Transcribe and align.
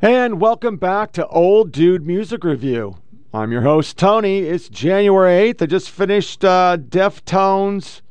And 0.00 0.40
welcome 0.40 0.76
back 0.76 1.10
to 1.14 1.26
Old 1.26 1.72
Dude 1.72 2.06
Music 2.06 2.44
Review. 2.44 2.98
I'm 3.34 3.50
your 3.50 3.62
host, 3.62 3.98
Tony. 3.98 4.42
It's 4.42 4.68
January 4.68 5.52
8th. 5.52 5.62
I 5.62 5.66
just 5.66 5.90
finished 5.90 6.44
uh, 6.44 6.76
Deftones 6.78 8.02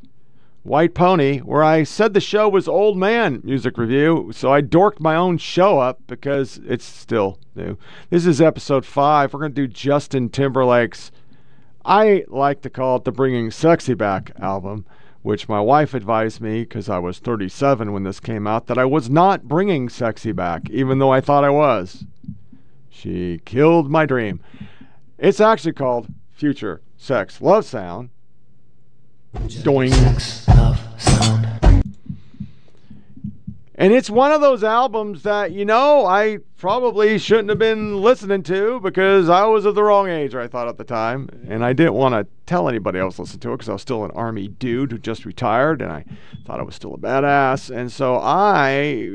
White 0.63 0.93
Pony, 0.93 1.37
where 1.39 1.63
I 1.63 1.83
said 1.83 2.13
the 2.13 2.19
show 2.19 2.49
was 2.49 2.67
Old 2.67 2.97
Man 2.97 3.39
Music 3.41 3.77
Review. 3.77 4.31
So 4.33 4.51
I 4.51 4.61
dorked 4.61 4.99
my 4.99 5.15
own 5.15 5.37
show 5.37 5.79
up 5.79 6.01
because 6.07 6.59
it's 6.67 6.83
still 6.83 7.39
new. 7.55 7.77
This 8.09 8.25
is 8.25 8.41
episode 8.41 8.85
five. 8.85 9.33
We're 9.33 9.39
going 9.39 9.53
to 9.53 9.67
do 9.67 9.73
Justin 9.73 10.27
Timberlake's, 10.27 11.09
I 11.85 12.25
like 12.27 12.63
to 12.63 12.69
call 12.69 12.97
it 12.97 13.05
the 13.05 13.13
Bringing 13.13 13.49
Sexy 13.49 13.93
Back 13.93 14.33
album 14.41 14.85
which 15.21 15.49
my 15.49 15.59
wife 15.59 15.93
advised 15.93 16.41
me 16.41 16.61
because 16.61 16.89
I 16.89 16.99
was 16.99 17.19
37 17.19 17.91
when 17.91 18.03
this 18.03 18.19
came 18.19 18.47
out 18.47 18.67
that 18.67 18.77
I 18.77 18.85
was 18.85 19.09
not 19.09 19.47
bringing 19.47 19.89
sexy 19.89 20.31
back, 20.31 20.69
even 20.69 20.99
though 20.99 21.11
I 21.11 21.21
thought 21.21 21.43
I 21.43 21.49
was. 21.49 22.05
She 22.89 23.41
killed 23.45 23.91
my 23.91 24.05
dream. 24.05 24.39
It's 25.17 25.41
actually 25.41 25.73
called 25.73 26.07
Future 26.31 26.81
Sex 26.97 27.41
Love 27.41 27.65
Sound. 27.65 28.09
Doing. 29.63 29.91
Sex, 29.91 30.47
love, 30.47 30.79
sound. 30.97 31.56
And 33.79 33.93
it's 33.93 34.09
one 34.09 34.31
of 34.31 34.41
those 34.41 34.63
albums 34.63 35.21
that, 35.21 35.51
you 35.51 35.63
know, 35.63 36.03
I 36.07 36.39
probably 36.57 37.19
shouldn't 37.19 37.49
have 37.49 37.59
been 37.59 38.01
listening 38.01 38.41
to 38.43 38.79
because 38.79 39.29
I 39.29 39.45
was 39.45 39.65
of 39.65 39.75
the 39.75 39.83
wrong 39.83 40.09
age, 40.09 40.33
or 40.33 40.41
I 40.41 40.47
thought 40.47 40.67
at 40.67 40.77
the 40.77 40.83
time. 40.83 41.29
And 41.47 41.63
I 41.63 41.73
didn't 41.73 41.93
want 41.93 42.15
to 42.15 42.25
tell 42.47 42.67
anybody 42.67 42.97
else 42.97 43.19
listen 43.19 43.39
to 43.39 43.51
it 43.51 43.57
because 43.57 43.69
I 43.69 43.73
was 43.73 43.83
still 43.83 44.03
an 44.03 44.09
army 44.11 44.47
dude 44.47 44.91
who 44.91 44.97
just 44.97 45.25
retired 45.25 45.83
and 45.83 45.91
I 45.91 46.05
thought 46.43 46.59
I 46.59 46.63
was 46.63 46.73
still 46.73 46.95
a 46.95 46.97
badass. 46.97 47.69
And 47.69 47.91
so 47.91 48.15
I, 48.15 49.07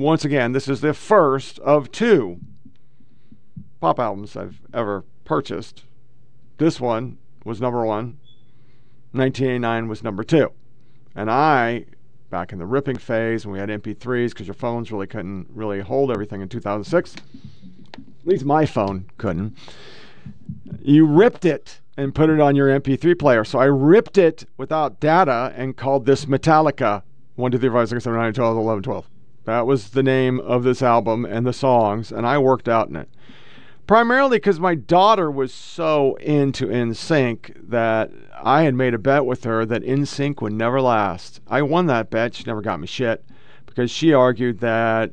once 0.00 0.24
again, 0.24 0.52
this 0.52 0.68
is 0.68 0.80
the 0.80 0.94
first 0.94 1.58
of 1.58 1.90
two 1.90 2.38
pop 3.80 3.98
albums 3.98 4.36
I've 4.36 4.60
ever 4.72 5.04
purchased. 5.24 5.82
This 6.58 6.80
one 6.80 7.18
was 7.44 7.60
number 7.60 7.84
one, 7.84 8.18
1989 9.10 9.88
was 9.88 10.04
number 10.04 10.22
two. 10.22 10.52
And 11.16 11.28
I 11.28 11.86
back 12.30 12.52
in 12.52 12.58
the 12.58 12.66
ripping 12.66 12.96
phase 12.96 13.46
when 13.46 13.52
we 13.54 13.58
had 13.58 13.68
MP3s 13.68 14.30
because 14.30 14.46
your 14.46 14.54
phones 14.54 14.92
really 14.92 15.06
couldn't 15.06 15.46
really 15.50 15.80
hold 15.80 16.10
everything 16.10 16.40
in 16.40 16.48
2006. 16.48 17.14
At 17.94 18.26
least 18.26 18.44
my 18.44 18.66
phone 18.66 19.06
couldn't. 19.16 19.56
You 20.80 21.06
ripped 21.06 21.44
it 21.44 21.80
and 21.96 22.14
put 22.14 22.30
it 22.30 22.40
on 22.40 22.54
your 22.54 22.68
MP3 22.68 23.18
player. 23.18 23.44
So 23.44 23.58
I 23.58 23.64
ripped 23.64 24.18
it 24.18 24.44
without 24.56 25.00
data 25.00 25.52
and 25.56 25.76
called 25.76 26.06
this 26.06 26.26
Metallica 26.26 27.02
1, 27.36 27.52
2, 27.52 27.58
3, 27.58 27.68
4, 27.68 27.80
5, 27.80 27.88
6, 27.88 28.04
7, 28.04 28.18
9, 28.18 28.32
12, 28.32 28.56
11, 28.56 28.82
12. 28.82 29.10
That 29.44 29.66
was 29.66 29.90
the 29.90 30.02
name 30.02 30.40
of 30.40 30.62
this 30.62 30.82
album 30.82 31.24
and 31.24 31.46
the 31.46 31.52
songs, 31.52 32.12
and 32.12 32.26
I 32.26 32.36
worked 32.36 32.68
out 32.68 32.88
in 32.88 32.96
it 32.96 33.08
primarily 33.88 34.36
because 34.36 34.60
my 34.60 34.74
daughter 34.74 35.30
was 35.30 35.52
so 35.52 36.14
into 36.16 36.66
NSYNC 36.66 37.70
that 37.70 38.10
I 38.40 38.62
had 38.62 38.74
made 38.74 38.92
a 38.92 38.98
bet 38.98 39.24
with 39.24 39.44
her 39.44 39.64
that 39.64 39.82
NSYNC 39.82 40.42
would 40.42 40.52
never 40.52 40.80
last. 40.80 41.40
I 41.48 41.62
won 41.62 41.86
that 41.86 42.10
bet. 42.10 42.34
She 42.34 42.44
never 42.44 42.60
got 42.60 42.78
me 42.78 42.86
shit 42.86 43.24
because 43.66 43.90
she 43.90 44.12
argued 44.12 44.60
that 44.60 45.10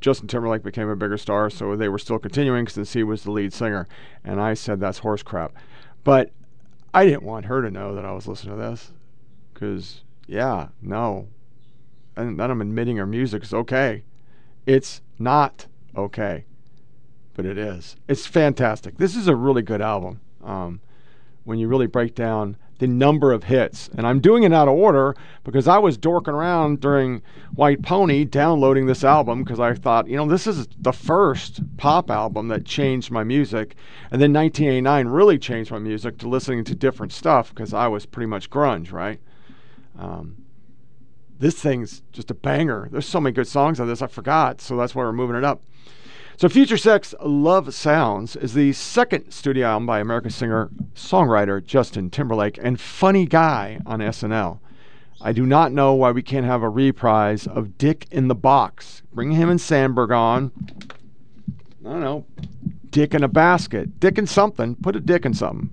Justin 0.00 0.26
Timberlake 0.26 0.64
became 0.64 0.88
a 0.88 0.96
bigger 0.96 1.16
star, 1.16 1.48
so 1.48 1.76
they 1.76 1.88
were 1.88 1.98
still 1.98 2.18
continuing 2.18 2.66
since 2.66 2.92
he 2.92 3.04
was 3.04 3.22
the 3.22 3.30
lead 3.30 3.52
singer. 3.52 3.86
And 4.24 4.40
I 4.40 4.54
said 4.54 4.80
that's 4.80 4.98
horse 4.98 5.22
crap. 5.22 5.54
But 6.02 6.32
I 6.92 7.06
didn't 7.06 7.22
want 7.22 7.46
her 7.46 7.62
to 7.62 7.70
know 7.70 7.94
that 7.94 8.04
I 8.04 8.12
was 8.12 8.26
listening 8.26 8.56
to 8.56 8.62
this 8.62 8.90
because, 9.54 10.02
yeah, 10.26 10.68
no. 10.82 11.28
And 12.16 12.38
then 12.38 12.50
I'm 12.50 12.60
admitting 12.60 12.96
her 12.96 13.06
music 13.06 13.44
is 13.44 13.54
okay. 13.54 14.02
It's 14.66 15.02
not 15.20 15.66
okay 15.96 16.46
but 17.38 17.46
it 17.46 17.56
is. 17.56 17.94
It's 18.08 18.26
fantastic. 18.26 18.98
This 18.98 19.14
is 19.14 19.28
a 19.28 19.36
really 19.36 19.62
good 19.62 19.80
album. 19.80 20.20
Um, 20.42 20.80
when 21.44 21.60
you 21.60 21.68
really 21.68 21.86
break 21.86 22.16
down 22.16 22.56
the 22.80 22.88
number 22.88 23.30
of 23.30 23.44
hits, 23.44 23.88
and 23.96 24.04
I'm 24.04 24.18
doing 24.18 24.42
it 24.42 24.52
out 24.52 24.66
of 24.66 24.74
order 24.74 25.14
because 25.44 25.68
I 25.68 25.78
was 25.78 25.96
dorking 25.96 26.34
around 26.34 26.80
during 26.80 27.22
White 27.54 27.80
Pony 27.80 28.24
downloading 28.24 28.86
this 28.86 29.04
album 29.04 29.44
because 29.44 29.60
I 29.60 29.74
thought, 29.74 30.08
you 30.08 30.16
know, 30.16 30.26
this 30.26 30.48
is 30.48 30.66
the 30.80 30.92
first 30.92 31.60
pop 31.76 32.10
album 32.10 32.48
that 32.48 32.64
changed 32.64 33.12
my 33.12 33.22
music, 33.22 33.76
and 34.10 34.20
then 34.20 34.32
1989 34.32 35.06
really 35.06 35.38
changed 35.38 35.70
my 35.70 35.78
music 35.78 36.18
to 36.18 36.28
listening 36.28 36.64
to 36.64 36.74
different 36.74 37.12
stuff 37.12 37.50
because 37.50 37.72
I 37.72 37.86
was 37.86 38.04
pretty 38.04 38.26
much 38.26 38.50
grunge, 38.50 38.90
right? 38.90 39.20
Um, 39.96 40.44
this 41.38 41.54
thing's 41.54 42.02
just 42.10 42.32
a 42.32 42.34
banger. 42.34 42.88
There's 42.90 43.06
so 43.06 43.20
many 43.20 43.32
good 43.32 43.46
songs 43.46 43.78
on 43.78 43.86
this, 43.86 44.02
I 44.02 44.08
forgot, 44.08 44.60
so 44.60 44.76
that's 44.76 44.96
why 44.96 45.04
we're 45.04 45.12
moving 45.12 45.36
it 45.36 45.44
up. 45.44 45.62
So, 46.38 46.48
Future 46.48 46.76
Sex 46.76 47.16
Love 47.20 47.74
Sounds 47.74 48.36
is 48.36 48.54
the 48.54 48.72
second 48.72 49.32
studio 49.32 49.66
album 49.66 49.86
by 49.86 49.98
American 49.98 50.30
singer 50.30 50.70
songwriter 50.94 51.64
Justin 51.64 52.10
Timberlake 52.10 52.60
and 52.62 52.80
funny 52.80 53.26
guy 53.26 53.80
on 53.84 53.98
SNL. 53.98 54.60
I 55.20 55.32
do 55.32 55.44
not 55.44 55.72
know 55.72 55.94
why 55.94 56.12
we 56.12 56.22
can't 56.22 56.46
have 56.46 56.62
a 56.62 56.68
reprise 56.68 57.48
of 57.48 57.76
Dick 57.76 58.06
in 58.12 58.28
the 58.28 58.36
Box. 58.36 59.02
Bring 59.12 59.32
him 59.32 59.48
and 59.48 59.58
Samberg 59.58 60.16
on. 60.16 60.52
I 61.84 61.88
don't 61.88 62.00
know. 62.02 62.24
Dick 62.92 63.14
in 63.14 63.24
a 63.24 63.28
basket. 63.28 63.98
Dick 63.98 64.16
in 64.16 64.28
something. 64.28 64.76
Put 64.76 64.94
a 64.94 65.00
dick 65.00 65.26
in 65.26 65.34
something 65.34 65.70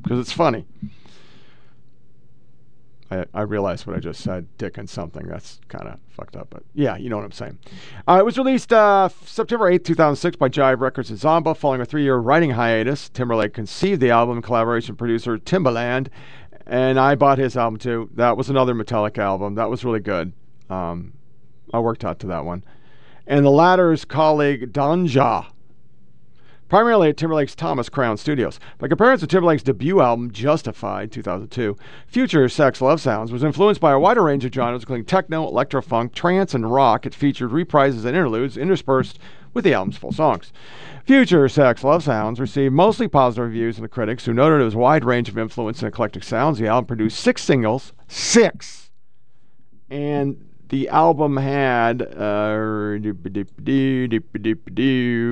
because 0.00 0.20
it's 0.20 0.30
funny. 0.30 0.64
I, 3.14 3.24
I 3.32 3.42
realize 3.42 3.86
what 3.86 3.96
I 3.96 4.00
just 4.00 4.20
said, 4.20 4.46
dick 4.58 4.78
and 4.78 4.88
something. 4.88 5.26
That's 5.26 5.60
kind 5.68 5.88
of 5.88 5.98
fucked 6.08 6.36
up, 6.36 6.48
but 6.50 6.62
yeah, 6.74 6.96
you 6.96 7.08
know 7.08 7.16
what 7.16 7.24
I'm 7.24 7.32
saying. 7.32 7.58
Uh, 8.08 8.18
it 8.20 8.24
was 8.24 8.38
released 8.38 8.72
uh, 8.72 9.08
September 9.24 9.68
8, 9.68 9.84
2006 9.84 10.36
by 10.36 10.48
Jive 10.48 10.80
Records 10.80 11.10
and 11.10 11.18
Zomba. 11.18 11.56
Following 11.56 11.80
a 11.80 11.84
three 11.84 12.02
year 12.02 12.16
writing 12.16 12.50
hiatus, 12.50 13.08
Timberlake 13.08 13.52
conceived 13.52 14.00
the 14.00 14.10
album 14.10 14.36
in 14.36 14.42
collaboration 14.42 14.96
producer 14.96 15.38
Timbaland, 15.38 16.08
and 16.66 16.98
I 16.98 17.14
bought 17.14 17.38
his 17.38 17.56
album 17.56 17.78
too. 17.78 18.10
That 18.14 18.36
was 18.36 18.50
another 18.50 18.74
Metallica 18.74 19.18
album. 19.18 19.54
That 19.54 19.70
was 19.70 19.84
really 19.84 20.00
good. 20.00 20.32
Um, 20.70 21.12
I 21.72 21.80
worked 21.80 22.04
out 22.04 22.18
to 22.20 22.26
that 22.28 22.44
one. 22.44 22.64
And 23.26 23.44
the 23.44 23.50
latter's 23.50 24.04
colleague 24.04 24.72
Danja 24.72 25.46
primarily 26.68 27.08
at 27.08 27.16
Timberlake's 27.16 27.54
Thomas 27.54 27.88
Crown 27.88 28.16
Studios. 28.16 28.58
By 28.78 28.88
comparison 28.88 29.28
to 29.28 29.32
Timberlake's 29.32 29.62
debut 29.62 30.00
album, 30.00 30.30
Justified, 30.30 31.12
2002, 31.12 31.76
Future 32.06 32.48
Sex 32.48 32.80
Love 32.80 33.00
Sounds 33.00 33.30
was 33.30 33.44
influenced 33.44 33.80
by 33.80 33.92
a 33.92 33.98
wider 33.98 34.22
range 34.22 34.44
of 34.44 34.52
genres, 34.52 34.82
including 34.82 35.04
techno, 35.04 35.46
electro-funk, 35.46 36.14
trance, 36.14 36.54
and 36.54 36.72
rock. 36.72 37.06
It 37.06 37.14
featured 37.14 37.50
reprises 37.50 38.04
and 38.04 38.16
interludes 38.16 38.56
interspersed 38.56 39.18
with 39.52 39.64
the 39.64 39.74
album's 39.74 39.96
full 39.96 40.12
songs. 40.12 40.52
Future 41.04 41.48
Sex 41.48 41.84
Love 41.84 42.02
Sounds 42.02 42.40
received 42.40 42.74
mostly 42.74 43.08
positive 43.08 43.46
reviews 43.46 43.76
from 43.76 43.82
the 43.82 43.88
critics, 43.88 44.24
who 44.24 44.32
noted 44.32 44.60
it 44.60 44.64
was 44.64 44.74
wide 44.74 45.04
range 45.04 45.28
of 45.28 45.38
influence 45.38 45.80
and 45.80 45.88
eclectic 45.88 46.24
sounds. 46.24 46.58
The 46.58 46.66
album 46.66 46.86
produced 46.86 47.20
six 47.20 47.42
singles, 47.42 47.92
six, 48.08 48.90
and 49.90 50.48
the 50.70 50.88
album 50.88 51.36
had 51.36 52.02
uh, 52.02 52.96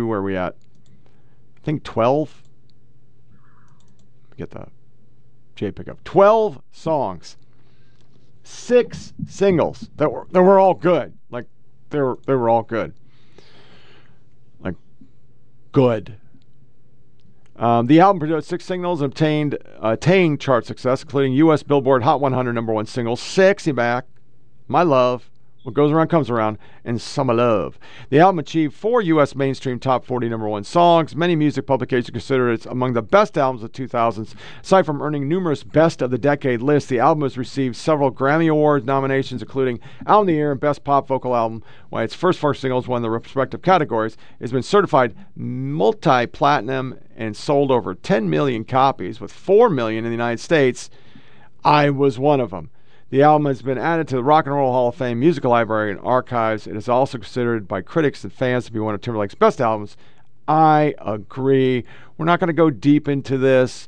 where 0.06 0.18
are 0.18 0.22
we 0.22 0.36
at? 0.36 0.56
I 1.62 1.64
think 1.64 1.84
12. 1.84 2.42
Get 4.36 4.50
the 4.50 4.66
J 5.54 5.70
pickup. 5.70 6.02
12 6.02 6.60
songs. 6.72 7.36
Six 8.42 9.12
singles 9.28 9.88
that 9.96 10.10
were 10.10 10.26
that 10.32 10.42
were 10.42 10.58
all 10.58 10.74
good. 10.74 11.16
Like 11.30 11.46
they 11.90 12.00
were 12.00 12.18
they 12.26 12.34
were 12.34 12.48
all 12.48 12.64
good. 12.64 12.94
Like 14.58 14.74
good. 15.70 16.16
Um, 17.54 17.86
the 17.86 18.00
album 18.00 18.18
produced 18.18 18.48
six 18.48 18.64
singles 18.64 19.00
and 19.00 19.12
obtained 19.12 19.58
attained 19.80 20.40
chart 20.40 20.66
success, 20.66 21.02
including 21.02 21.34
U.S. 21.34 21.62
Billboard 21.62 22.02
Hot 22.02 22.20
100 22.20 22.52
number 22.52 22.72
one 22.72 22.86
single, 22.86 23.14
"Sexy 23.14 23.70
Back," 23.70 24.06
"My 24.66 24.82
Love," 24.82 25.30
What 25.62 25.76
goes 25.76 25.92
around 25.92 26.08
comes 26.08 26.28
around, 26.28 26.58
and 26.84 27.00
Summer 27.00 27.34
Love. 27.34 27.78
The 28.10 28.18
album 28.18 28.40
achieved 28.40 28.74
four 28.74 29.00
U.S. 29.00 29.36
mainstream 29.36 29.78
top 29.78 30.04
40 30.04 30.28
number 30.28 30.48
one 30.48 30.64
songs. 30.64 31.14
Many 31.14 31.36
music 31.36 31.66
publications 31.66 32.10
consider 32.10 32.50
it 32.50 32.66
among 32.66 32.94
the 32.94 33.02
best 33.02 33.38
albums 33.38 33.62
of 33.62 33.72
the 33.72 33.86
2000s. 33.86 34.34
Aside 34.60 34.84
from 34.84 35.00
earning 35.00 35.28
numerous 35.28 35.62
Best 35.62 36.02
of 36.02 36.10
the 36.10 36.18
Decade 36.18 36.62
lists, 36.62 36.90
the 36.90 36.98
album 36.98 37.22
has 37.22 37.38
received 37.38 37.76
several 37.76 38.10
Grammy 38.10 38.50
Award 38.50 38.84
nominations, 38.84 39.40
including 39.40 39.78
Album 40.04 40.22
of 40.22 40.26
the 40.26 40.32
Year 40.32 40.50
and 40.50 40.60
Best 40.60 40.82
Pop 40.82 41.06
Vocal 41.06 41.36
Album, 41.36 41.62
while 41.90 42.02
its 42.02 42.14
first 42.14 42.40
four 42.40 42.54
singles 42.54 42.88
won 42.88 43.02
the 43.02 43.10
respective 43.10 43.62
categories. 43.62 44.14
It 44.14 44.44
has 44.44 44.52
been 44.52 44.64
certified 44.64 45.14
multi 45.36 46.26
platinum 46.26 46.98
and 47.16 47.36
sold 47.36 47.70
over 47.70 47.94
10 47.94 48.28
million 48.28 48.64
copies, 48.64 49.20
with 49.20 49.32
4 49.32 49.70
million 49.70 50.04
in 50.04 50.10
the 50.10 50.16
United 50.16 50.40
States. 50.40 50.90
I 51.64 51.90
was 51.90 52.18
one 52.18 52.40
of 52.40 52.50
them. 52.50 52.70
The 53.12 53.20
album 53.20 53.44
has 53.44 53.60
been 53.60 53.76
added 53.76 54.08
to 54.08 54.16
the 54.16 54.24
Rock 54.24 54.46
and 54.46 54.54
Roll 54.54 54.72
Hall 54.72 54.88
of 54.88 54.94
Fame 54.94 55.20
Musical 55.20 55.50
Library 55.50 55.90
and 55.90 56.00
Archives. 56.00 56.66
It 56.66 56.74
is 56.76 56.88
also 56.88 57.18
considered 57.18 57.68
by 57.68 57.82
critics 57.82 58.24
and 58.24 58.32
fans 58.32 58.64
to 58.64 58.72
be 58.72 58.78
one 58.78 58.94
of 58.94 59.02
Timberlake's 59.02 59.34
best 59.34 59.60
albums. 59.60 59.98
I 60.48 60.94
agree. 60.98 61.84
We're 62.16 62.24
not 62.24 62.40
going 62.40 62.46
to 62.46 62.54
go 62.54 62.70
deep 62.70 63.08
into 63.08 63.36
this. 63.36 63.86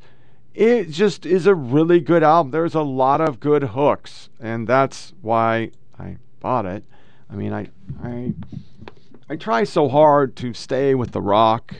It 0.53 0.91
just 0.91 1.25
is 1.25 1.47
a 1.47 1.55
really 1.55 2.01
good 2.01 2.23
album. 2.23 2.51
There's 2.51 2.75
a 2.75 2.83
lot 2.83 3.23
of 3.23 3.41
good 3.41 3.63
hooks, 3.63 4.29
and 4.41 4.69
that's 4.69 5.15
why 5.23 5.71
I 5.99 6.19
bought 6.41 6.67
it. 6.67 6.85
I 7.31 7.35
mean, 7.35 7.55
I, 7.55 7.69
I, 8.03 8.35
I 9.31 9.37
try 9.37 9.65
so 9.65 9.89
hard 9.89 10.37
to 10.37 10.53
stay 10.53 10.95
with 10.95 11.13
the 11.13 11.23
rock 11.23 11.75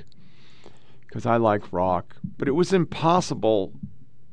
because 1.07 1.27
I 1.27 1.37
like 1.37 1.75
rock, 1.75 2.17
but 2.39 2.49
it 2.49 2.53
was 2.53 2.73
impossible 2.73 3.75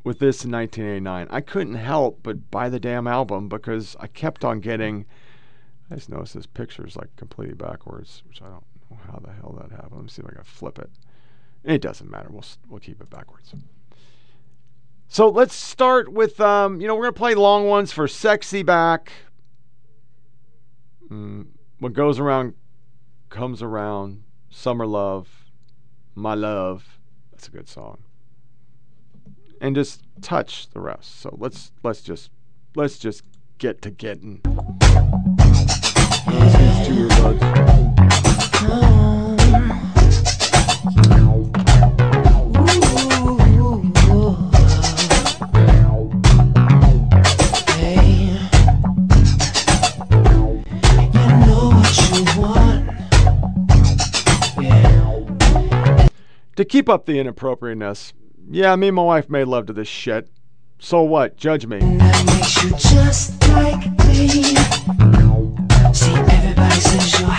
with 0.04 0.20
this 0.20 0.44
in 0.44 0.52
1989. 0.52 1.28
I 1.30 1.42
couldn't 1.42 1.76
help 1.76 2.20
but 2.24 2.50
buy 2.50 2.70
the 2.70 2.80
damn 2.80 3.08
album 3.08 3.48
because 3.48 3.96
I 4.00 4.08
kept 4.08 4.44
on 4.44 4.60
getting. 4.60 5.06
I 5.90 5.96
just 5.96 6.10
noticed 6.10 6.34
this 6.34 6.46
picture 6.46 6.86
is 6.86 6.96
like 6.96 7.16
completely 7.18 7.56
backwards, 7.56 8.24
which 8.28 8.42
I 8.42 8.46
don't 8.46 8.64
know 8.90 8.98
how 9.06 9.20
the 9.20 9.32
hell 9.32 9.58
that 9.62 9.72
happened. 9.72 9.94
Let 9.94 10.04
me 10.04 10.10
see 10.10 10.22
if 10.22 10.30
I 10.30 10.34
can 10.34 10.44
flip 10.44 10.80
it. 10.80 10.90
It 11.64 11.82
doesn't 11.82 12.10
matter. 12.10 12.30
We'll 12.32 12.46
we'll 12.70 12.80
keep 12.80 13.02
it 13.02 13.10
backwards. 13.10 13.54
So 15.08 15.30
let's 15.30 15.54
start 15.54 16.12
with 16.12 16.40
um, 16.40 16.82
you 16.82 16.88
know 16.88 16.96
we're 16.96 17.04
gonna 17.04 17.14
play 17.14 17.36
long 17.36 17.68
ones 17.68 17.92
for 17.92 18.08
"Sexy 18.08 18.64
Back." 18.64 19.12
Mm, 21.10 21.48
what 21.80 21.94
goes 21.94 22.20
around 22.20 22.56
comes 23.30 23.62
around. 23.62 24.24
Summer 24.50 24.86
love, 24.86 25.46
my 26.16 26.34
love. 26.34 27.00
That's 27.32 27.48
a 27.48 27.52
good 27.52 27.70
song. 27.70 28.04
And 29.64 29.76
just 29.76 30.02
touch 30.22 30.70
the 30.72 30.80
rest. 30.80 31.22
So 31.22 31.38
let's 31.40 31.72
let's 31.84 32.02
just 32.02 32.32
let's 32.76 32.98
just 32.98 33.24
get 33.60 33.84
to 33.84 33.92
getting. 33.92 34.42
To 56.56 56.66
keep 56.66 56.90
up 56.90 57.06
the 57.06 57.20
inappropriateness, 57.20 58.14
yeah, 58.50 58.76
me 58.76 58.88
and 58.88 58.96
my 58.96 59.04
wife 59.04 59.30
made 59.30 59.46
love 59.46 59.68
to 59.68 59.74
this 59.74 59.88
shit. 59.88 60.30
So 60.80 61.04
what? 61.04 61.38
Judge 61.38 61.68
me. 61.68 61.80
Makes 61.80 62.64
you 62.64 62.70
just 62.72 63.48
like 63.50 63.86
me. 64.08 64.28
See, 65.94 66.14
everybody 66.14 66.80
says 66.80 67.20
you're 67.20 67.30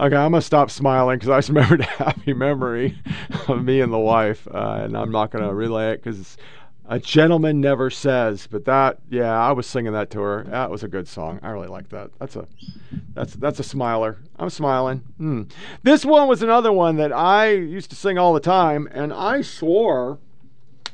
Okay, 0.00 0.14
I'm 0.14 0.30
gonna 0.30 0.42
stop 0.42 0.70
smiling 0.70 1.18
because 1.18 1.28
I 1.28 1.38
just 1.38 1.48
remembered 1.48 1.80
a 1.80 1.84
happy 1.84 2.32
memory 2.32 2.96
of 3.48 3.64
me 3.64 3.80
and 3.80 3.92
the 3.92 3.98
wife, 3.98 4.46
uh, 4.46 4.82
and 4.82 4.96
I'm 4.96 5.10
not 5.10 5.32
gonna 5.32 5.52
relay 5.52 5.90
it 5.90 6.04
because 6.04 6.36
a 6.86 7.00
gentleman 7.00 7.60
never 7.60 7.90
says. 7.90 8.46
But 8.46 8.64
that, 8.66 9.00
yeah, 9.10 9.36
I 9.36 9.50
was 9.50 9.66
singing 9.66 9.92
that 9.94 10.10
to 10.10 10.20
her. 10.20 10.44
That 10.44 10.70
was 10.70 10.84
a 10.84 10.88
good 10.88 11.08
song. 11.08 11.40
I 11.42 11.50
really 11.50 11.66
like 11.66 11.88
that. 11.88 12.10
That's 12.20 12.36
a, 12.36 12.46
that's 13.12 13.34
that's 13.34 13.58
a 13.58 13.64
smiler. 13.64 14.18
I'm 14.38 14.50
smiling. 14.50 14.98
Hmm. 15.16 15.42
This 15.82 16.04
one 16.04 16.28
was 16.28 16.44
another 16.44 16.70
one 16.70 16.96
that 16.98 17.12
I 17.12 17.50
used 17.50 17.90
to 17.90 17.96
sing 17.96 18.18
all 18.18 18.32
the 18.32 18.40
time, 18.40 18.88
and 18.92 19.12
I 19.12 19.40
swore 19.42 20.20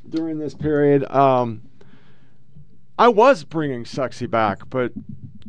during 0.09 0.39
this 0.39 0.55
period. 0.55 1.05
Um, 1.11 1.61
I 2.99 3.09
was 3.09 3.45
bringing 3.45 3.85
sexy 3.85 4.27
back, 4.27 4.71
but 4.71 4.93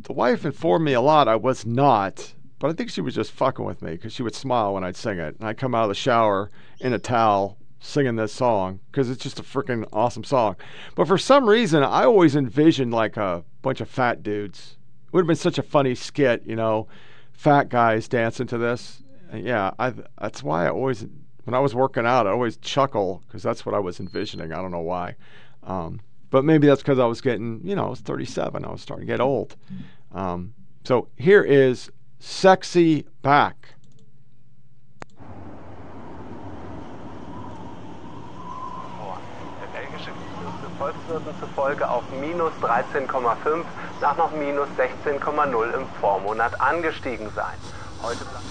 the 0.02 0.12
wife 0.12 0.44
informed 0.44 0.84
me 0.84 0.92
a 0.92 1.00
lot 1.00 1.26
I 1.26 1.36
was 1.36 1.64
not. 1.64 2.34
But 2.58 2.70
I 2.70 2.72
think 2.72 2.90
she 2.90 3.00
was 3.00 3.14
just 3.14 3.32
fucking 3.32 3.64
with 3.64 3.82
me 3.82 3.92
because 3.92 4.12
she 4.12 4.22
would 4.22 4.34
smile 4.34 4.74
when 4.74 4.84
I'd 4.84 4.96
sing 4.96 5.18
it. 5.18 5.36
And 5.38 5.46
I'd 5.46 5.58
come 5.58 5.74
out 5.74 5.84
of 5.84 5.88
the 5.90 5.94
shower 5.94 6.50
in 6.80 6.92
a 6.92 6.98
towel 6.98 7.58
singing 7.80 8.16
this 8.16 8.32
song 8.32 8.80
because 8.90 9.10
it's 9.10 9.22
just 9.22 9.38
a 9.38 9.42
freaking 9.42 9.86
awesome 9.92 10.24
song. 10.24 10.56
But 10.94 11.06
for 11.06 11.18
some 11.18 11.48
reason, 11.48 11.82
I 11.82 12.04
always 12.04 12.34
envisioned 12.34 12.92
like 12.92 13.16
a 13.16 13.44
bunch 13.62 13.80
of 13.80 13.88
fat 13.88 14.22
dudes. 14.22 14.76
It 15.06 15.12
would 15.12 15.20
have 15.20 15.26
been 15.26 15.36
such 15.36 15.58
a 15.58 15.62
funny 15.62 15.94
skit, 15.94 16.44
you 16.44 16.56
know, 16.56 16.88
fat 17.32 17.68
guys 17.68 18.08
dancing 18.08 18.46
to 18.48 18.58
this. 18.58 19.02
And 19.30 19.44
yeah, 19.44 19.72
I, 19.78 19.92
that's 20.20 20.42
why 20.42 20.66
I 20.66 20.70
always, 20.70 21.04
when 21.44 21.54
I 21.54 21.58
was 21.58 21.74
working 21.74 22.06
out, 22.06 22.26
I 22.26 22.30
always 22.30 22.56
chuckle 22.56 23.22
because 23.26 23.42
that's 23.42 23.66
what 23.66 23.74
I 23.74 23.78
was 23.78 24.00
envisioning. 24.00 24.52
I 24.52 24.56
don't 24.56 24.70
know 24.70 24.80
why. 24.80 25.16
Um, 25.62 26.00
but 26.30 26.44
maybe 26.44 26.66
that's 26.66 26.82
because 26.82 26.98
I 26.98 27.06
was 27.06 27.20
getting, 27.20 27.60
you 27.64 27.76
know, 27.76 27.86
I 27.86 27.90
was 27.90 28.00
37. 28.00 28.64
I 28.64 28.70
was 28.70 28.80
starting 28.80 29.06
to 29.06 29.12
get 29.12 29.20
old. 29.20 29.56
Um, 30.12 30.54
so 30.84 31.08
here 31.16 31.42
is 31.42 31.90
Sexy 32.18 33.06
Back. 33.22 33.76
Der 39.60 39.78
belgische 39.78 40.10
Fürste 40.10 40.68
Volkswirten 40.78 41.40
zufolge 41.40 41.88
auf 41.88 42.04
minus 42.20 42.52
13,5 42.62 43.64
nach 44.00 44.16
noch 44.16 44.32
minus 44.32 44.68
16,0 44.78 45.74
im 45.74 45.86
Vormonat 46.00 46.60
angestiegen 46.60 47.28
sein. 47.34 47.56
Heute 48.02 48.24
bleibt 48.24 48.46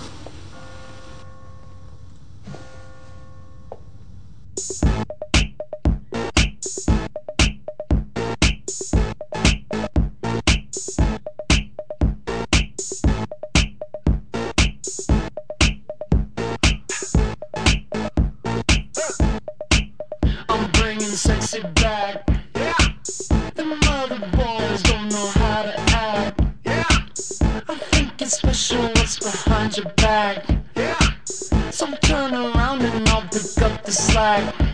up 34.25 34.64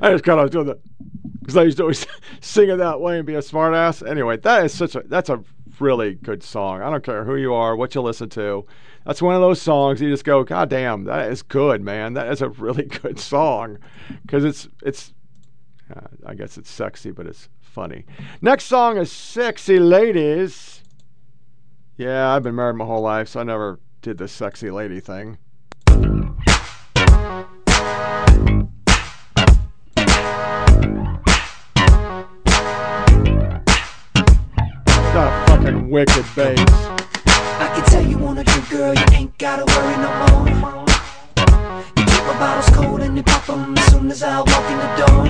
I 0.00 0.12
just 0.12 0.24
kind 0.24 0.40
of 0.40 0.50
doing 0.50 0.66
that 0.66 0.80
because 1.40 1.56
I 1.56 1.62
used 1.64 1.78
to 1.78 1.84
always 1.84 2.06
sing 2.40 2.70
it 2.70 2.76
that 2.76 3.00
way 3.00 3.18
and 3.18 3.26
be 3.26 3.34
a 3.34 3.40
smartass. 3.40 4.06
Anyway, 4.06 4.36
that 4.38 4.64
is 4.64 4.74
such 4.74 4.94
a 4.94 5.02
that's 5.06 5.28
a 5.28 5.42
really 5.78 6.14
good 6.14 6.42
song. 6.42 6.82
I 6.82 6.90
don't 6.90 7.04
care 7.04 7.24
who 7.24 7.36
you 7.36 7.54
are, 7.54 7.74
what 7.76 7.94
you 7.94 8.00
listen 8.02 8.28
to. 8.30 8.66
That's 9.04 9.22
one 9.22 9.34
of 9.34 9.40
those 9.40 9.60
songs 9.60 10.00
you 10.00 10.10
just 10.10 10.24
go, 10.24 10.44
God 10.44 10.68
damn, 10.68 11.04
that 11.04 11.30
is 11.30 11.42
good, 11.42 11.82
man. 11.82 12.14
That 12.14 12.28
is 12.28 12.42
a 12.42 12.50
really 12.50 12.84
good 13.02 13.18
song 13.18 13.78
because 14.22 14.44
it's 14.44 14.68
it's 14.82 15.12
uh, 15.94 16.06
I 16.24 16.34
guess 16.34 16.56
it's 16.56 16.70
sexy, 16.70 17.10
but 17.10 17.26
it's 17.26 17.48
funny. 17.60 18.04
Next 18.40 18.64
song 18.64 18.96
is 18.96 19.10
Sexy 19.10 19.78
Ladies. 19.78 20.82
Yeah, 21.96 22.34
I've 22.34 22.42
been 22.42 22.54
married 22.54 22.76
my 22.76 22.86
whole 22.86 23.02
life, 23.02 23.28
so 23.28 23.40
I 23.40 23.42
never 23.42 23.80
did 24.00 24.18
the 24.18 24.28
sexy 24.28 24.70
lady 24.70 25.00
thing. 25.00 25.38
Wicked 35.90 36.24
bass. 36.36 36.58
I 37.58 37.68
can 37.74 37.84
tell 37.86 38.06
you 38.06 38.16
wanna 38.16 38.44
drink, 38.44 38.70
girl, 38.70 38.94
you 38.94 39.04
ain't 39.12 39.36
gotta 39.38 39.64
worry 39.74 39.96
no 39.96 40.10
more. 40.22 40.86
You 41.96 42.04
keep 42.06 42.24
my 42.30 42.36
bottles 42.38 42.70
cold 42.76 43.00
and 43.00 43.16
you 43.16 43.22
pop 43.24 43.48
'em 43.48 43.76
as 43.76 43.86
soon 43.92 44.10
as 44.10 44.22
I 44.22 44.38
walk 44.38 44.66
in 44.70 44.78
the 44.84 44.90
door. 45.00 45.24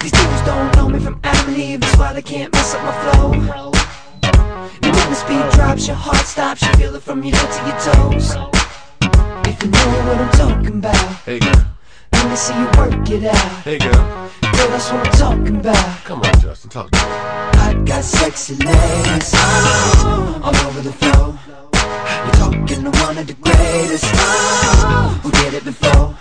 These 0.00 0.12
dudes 0.12 0.42
don't 0.44 0.76
know 0.76 0.88
me 0.90 1.00
from 1.00 1.18
Adam 1.24 1.48
and 1.48 1.56
Eve, 1.56 1.80
that's 1.80 1.96
why 1.96 2.12
they 2.12 2.22
can't 2.22 2.52
mess 2.52 2.74
up 2.74 2.82
my 2.84 2.92
flow. 3.02 3.32
And 4.82 4.94
when 4.96 5.08
the 5.10 5.14
speed 5.16 5.44
drops, 5.56 5.86
your 5.86 5.96
heart 5.96 6.26
stops, 6.26 6.60
you 6.62 6.68
feel 6.74 6.94
it 6.94 7.02
from 7.02 7.22
your 7.24 7.34
head 7.36 7.50
to 7.56 7.60
your 7.68 7.78
toes. 7.88 8.36
If 9.48 9.62
you 9.62 9.70
know 9.70 9.88
what 10.06 10.18
I'm 10.20 10.32
talking 10.32 10.76
about, 10.78 10.96
Hey 11.24 11.38
girl, 11.38 11.64
let 12.12 12.30
me 12.30 12.36
see 12.36 12.54
you 12.54 12.68
work 12.76 13.10
it 13.10 13.24
out. 13.24 13.50
hey 13.64 13.78
girl, 13.78 13.92
Girl, 14.56 14.68
that's 14.72 14.90
what 14.92 15.06
I'm 15.06 15.12
talking 15.12 15.56
about. 15.56 16.04
come 16.04 16.20
on, 16.22 16.38
Justin, 16.40 16.70
talk 16.70 16.90
to 16.90 16.98
me. 16.98 17.35
Got 17.84 18.04
sexy 18.04 18.54
legs 18.56 19.32
oh, 19.34 20.40
all 20.42 20.56
over 20.66 20.80
the 20.80 20.92
floor. 20.92 21.38
You're 22.24 22.34
talking 22.34 22.84
to 22.84 22.90
one 23.04 23.18
of 23.18 23.26
the 23.26 23.34
greatest 23.34 24.04
oh, 24.14 25.20
who 25.22 25.30
did 25.30 25.54
it 25.54 25.64
before. 25.64 26.16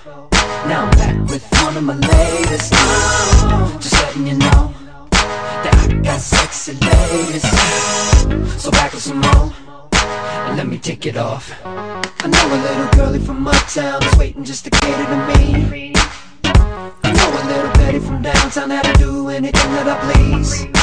Now 0.67 0.85
I'm 0.85 0.91
back 0.91 1.17
with 1.29 1.45
one 1.63 1.77
of 1.77 1.83
my 1.83 1.95
latest. 1.95 2.73
Oh, 2.75 3.77
just 3.79 3.93
letting 3.93 4.27
you 4.27 4.35
know 4.35 4.73
that 5.11 5.89
I 5.89 5.93
got 6.01 6.19
sexy 6.19 6.73
ladies. 6.73 7.43
So 8.61 8.71
back 8.71 8.93
with 8.93 9.03
some 9.03 9.21
more 9.21 9.53
and 10.47 10.57
let 10.57 10.67
me 10.67 10.77
take 10.77 11.05
it 11.05 11.17
off. 11.17 11.53
I 11.65 12.27
know 12.27 12.45
a 12.47 12.59
little 12.67 12.89
girlie 12.95 13.19
from 13.19 13.47
uptown 13.47 14.03
is 14.03 14.17
waiting 14.17 14.43
just 14.43 14.63
to 14.65 14.69
cater 14.69 15.05
to 15.05 15.17
me. 15.27 15.93
I 17.03 17.11
know 17.11 17.29
a 17.29 17.41
little 17.47 17.71
Betty 17.73 17.99
from 17.99 18.21
downtown 18.21 18.69
that'll 18.69 18.93
do 18.93 19.29
anything 19.29 19.71
that 19.71 19.87
I 19.87 20.13
please. 20.13 20.74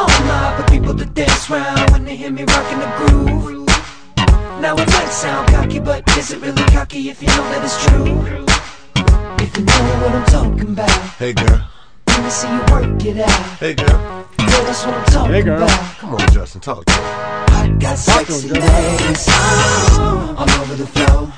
Oh 0.00 0.06
my, 0.28 0.56
but 0.56 0.70
people 0.70 0.94
to 0.94 1.04
dance 1.04 1.50
round 1.50 1.90
when 1.90 2.04
they 2.04 2.16
hear 2.16 2.30
me 2.30 2.44
rocking 2.44 2.78
the 2.78 2.90
groove. 2.98 3.66
Now 4.62 4.74
it 4.76 4.86
might 4.86 5.08
sound 5.10 5.48
cocky, 5.48 5.80
but 5.80 6.08
is 6.16 6.30
it 6.32 6.40
really 6.40 6.62
cocky 6.74 7.08
if 7.10 7.20
you 7.22 7.28
know 7.28 7.44
that 7.52 7.64
it's 7.64 7.78
true? 7.86 8.06
If 9.44 9.56
you 9.56 9.64
know 9.64 9.82
what 10.02 10.14
I'm 10.14 10.26
talking 10.26 10.68
about, 10.72 10.90
Hey 11.18 11.32
girl, 11.32 11.60
let 12.06 12.22
me 12.24 12.30
see 12.30 12.48
you 12.48 12.60
work 12.72 13.04
it 13.04 13.18
out. 13.20 13.58
hey 13.58 13.74
girl, 13.74 13.88
Girl, 14.38 14.64
that's 14.66 14.84
what 14.84 14.94
I'm 14.94 15.04
talking 15.06 15.34
Hey, 15.34 15.42
girl. 15.42 15.62
about. 15.62 15.96
come 15.98 16.14
on, 16.14 16.32
Justin, 16.32 16.60
talk 16.60 16.84
to 16.84 16.92
me. 16.92 16.98
I 16.98 17.76
got 17.80 17.98
sexy 17.98 18.48
Justin. 18.48 18.60
ladies 18.60 19.24
oh, 19.28 20.34
all 20.38 20.50
over 20.62 20.74
the 20.76 20.86
floor. 20.86 21.32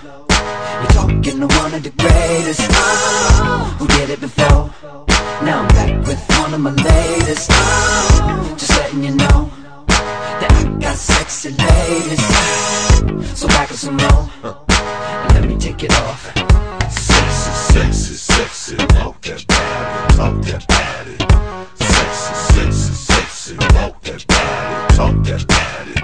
You're 0.80 0.92
talking 0.92 1.40
to 1.40 1.46
one 1.56 1.74
of 1.74 1.82
the 1.82 1.90
greatest 1.90 2.60
oh, 2.72 3.76
who 3.78 3.86
did 3.88 4.10
it 4.10 4.20
before. 4.20 4.70
Now 5.42 5.62
I'm 5.62 5.68
back 5.68 6.06
with 6.06 6.22
one 6.38 6.52
of 6.52 6.60
my 6.60 6.70
latest 6.70 7.48
oh, 7.50 8.54
just 8.58 8.70
letting 8.78 9.04
you 9.04 9.14
know 9.14 9.50
that 9.88 10.52
I 10.52 10.78
got 10.78 10.96
sexy 10.96 11.50
ladies. 11.50 13.38
So 13.38 13.48
back 13.48 13.70
with 13.70 13.78
some 13.78 13.96
more 13.96 14.30
and 14.42 15.34
let 15.34 15.44
me 15.48 15.56
take 15.56 15.82
it 15.82 15.92
off. 15.92 16.26
Sexy, 16.92 17.50
sexy, 17.72 18.14
sexy, 18.14 18.76
walk 18.96 19.22
that 19.22 19.46
body, 19.46 20.14
talk 20.16 20.42
that 20.44 20.68
body. 20.68 21.16
Sexy, 21.86 22.34
sexy, 22.52 22.92
sexy, 22.92 23.56
walk 23.74 24.02
that 24.02 24.26
body, 24.26 24.94
talk 24.94 25.24
that 25.24 25.46
body. 25.48 25.94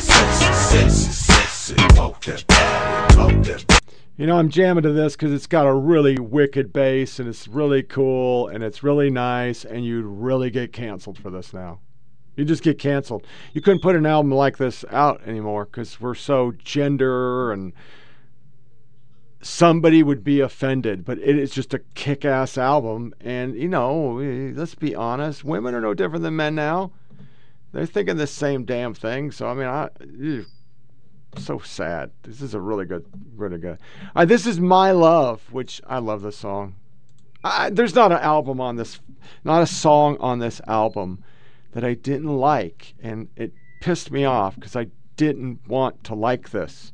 Sexy, 0.00 0.52
sexy, 0.70 1.12
sexy, 1.12 1.74
walk 1.98 2.20
that 2.24 2.46
body, 2.46 3.14
talk 3.14 3.44
that 3.44 3.66
body. 3.66 3.79
You 4.20 4.26
know, 4.26 4.36
I'm 4.36 4.50
jamming 4.50 4.82
to 4.82 4.92
this 4.92 5.16
because 5.16 5.32
it's 5.32 5.46
got 5.46 5.66
a 5.66 5.72
really 5.72 6.18
wicked 6.18 6.74
bass 6.74 7.18
and 7.18 7.26
it's 7.26 7.48
really 7.48 7.82
cool 7.82 8.48
and 8.48 8.62
it's 8.62 8.82
really 8.82 9.08
nice, 9.08 9.64
and 9.64 9.82
you'd 9.82 10.04
really 10.04 10.50
get 10.50 10.74
canceled 10.74 11.16
for 11.16 11.30
this 11.30 11.54
now. 11.54 11.80
You 12.36 12.44
just 12.44 12.62
get 12.62 12.78
canceled. 12.78 13.26
You 13.54 13.62
couldn't 13.62 13.80
put 13.80 13.96
an 13.96 14.04
album 14.04 14.30
like 14.30 14.58
this 14.58 14.84
out 14.90 15.22
anymore 15.26 15.64
because 15.64 16.02
we're 16.02 16.14
so 16.14 16.52
gender 16.62 17.50
and 17.50 17.72
somebody 19.40 20.02
would 20.02 20.22
be 20.22 20.40
offended. 20.40 21.02
But 21.06 21.16
it 21.20 21.38
is 21.38 21.50
just 21.50 21.72
a 21.72 21.78
kick 21.94 22.26
ass 22.26 22.58
album. 22.58 23.14
And, 23.22 23.54
you 23.54 23.68
know, 23.68 24.16
let's 24.54 24.74
be 24.74 24.94
honest 24.94 25.44
women 25.44 25.74
are 25.74 25.80
no 25.80 25.94
different 25.94 26.24
than 26.24 26.36
men 26.36 26.54
now. 26.54 26.92
They're 27.72 27.86
thinking 27.86 28.18
the 28.18 28.26
same 28.26 28.66
damn 28.66 28.92
thing. 28.92 29.30
So, 29.30 29.48
I 29.48 29.54
mean, 29.54 29.66
I. 29.66 29.88
so 31.36 31.58
sad. 31.58 32.10
This 32.22 32.42
is 32.42 32.54
a 32.54 32.60
really 32.60 32.84
good, 32.84 33.04
really 33.36 33.58
good. 33.58 33.78
Uh, 34.14 34.24
this 34.24 34.46
is 34.46 34.60
My 34.60 34.90
Love, 34.90 35.42
which 35.52 35.80
I 35.86 35.98
love 35.98 36.22
this 36.22 36.36
song. 36.36 36.76
I, 37.42 37.70
there's 37.70 37.94
not 37.94 38.12
an 38.12 38.18
album 38.18 38.60
on 38.60 38.76
this, 38.76 39.00
not 39.44 39.62
a 39.62 39.66
song 39.66 40.16
on 40.20 40.38
this 40.38 40.60
album 40.66 41.22
that 41.72 41.84
I 41.84 41.94
didn't 41.94 42.36
like, 42.36 42.94
and 43.00 43.28
it 43.36 43.52
pissed 43.80 44.10
me 44.10 44.24
off 44.24 44.54
because 44.56 44.76
I 44.76 44.88
didn't 45.16 45.66
want 45.66 46.04
to 46.04 46.14
like 46.14 46.50
this. 46.50 46.92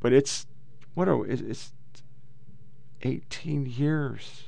But 0.00 0.12
it's 0.12 0.46
what 0.94 1.08
are 1.08 1.26
it's 1.26 1.72
18 3.02 3.66
years. 3.66 4.44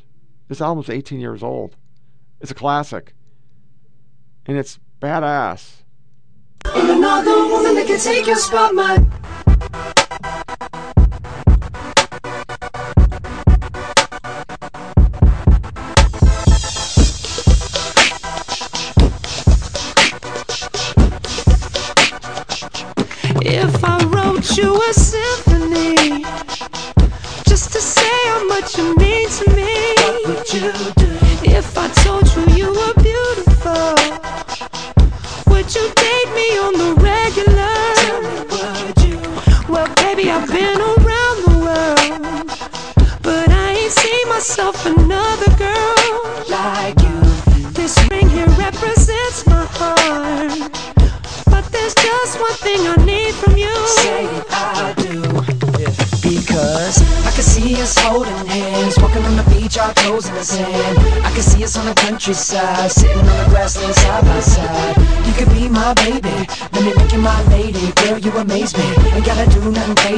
This 0.48 0.60
album's 0.60 0.90
18 0.90 1.20
years 1.20 1.42
old. 1.42 1.76
It's 2.40 2.50
a 2.50 2.54
classic, 2.54 3.14
and 4.46 4.56
it's 4.56 4.78
badass. 5.00 5.82
Another 6.64 7.48
woman 7.48 7.74
that 7.74 7.86
can 7.86 7.98
take 7.98 8.26
your 8.26 8.36
spot, 8.36 8.74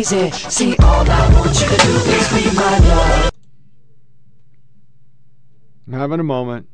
crazy. 0.05 0.31
See, 0.51 0.77
all 0.79 1.09
I 1.09 1.35
want 1.35 1.61
you 1.61 1.69
to 1.69 1.77
do 1.77 1.93
is 2.11 2.29
be 2.33 2.57
my 2.57 2.79
love. 2.79 3.33
I'm 5.87 5.93
having 5.93 6.21
a 6.21 6.25
moment. 6.25 6.69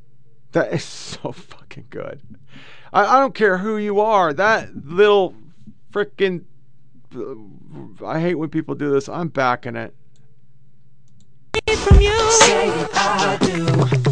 That 0.52 0.73
is 0.73 0.85
so 0.85 1.32
fucking 1.32 1.87
good. 1.90 2.23
I, 2.92 3.04
I 3.04 3.20
don't 3.20 3.35
care 3.35 3.58
who 3.58 3.76
you 3.76 4.00
are. 4.00 4.32
That 4.32 4.87
little 4.87 5.35
freaking. 5.92 6.44
I 8.04 8.20
hate 8.20 8.35
when 8.35 8.50
people 8.50 8.75
do 8.75 8.90
this. 8.90 9.08
I'm 9.08 9.28
backing 9.28 9.76
it. 9.76 9.94
from 11.66 12.00
you. 12.00 12.32
Say 12.32 12.70
I 12.94 13.38
do. 13.40 14.07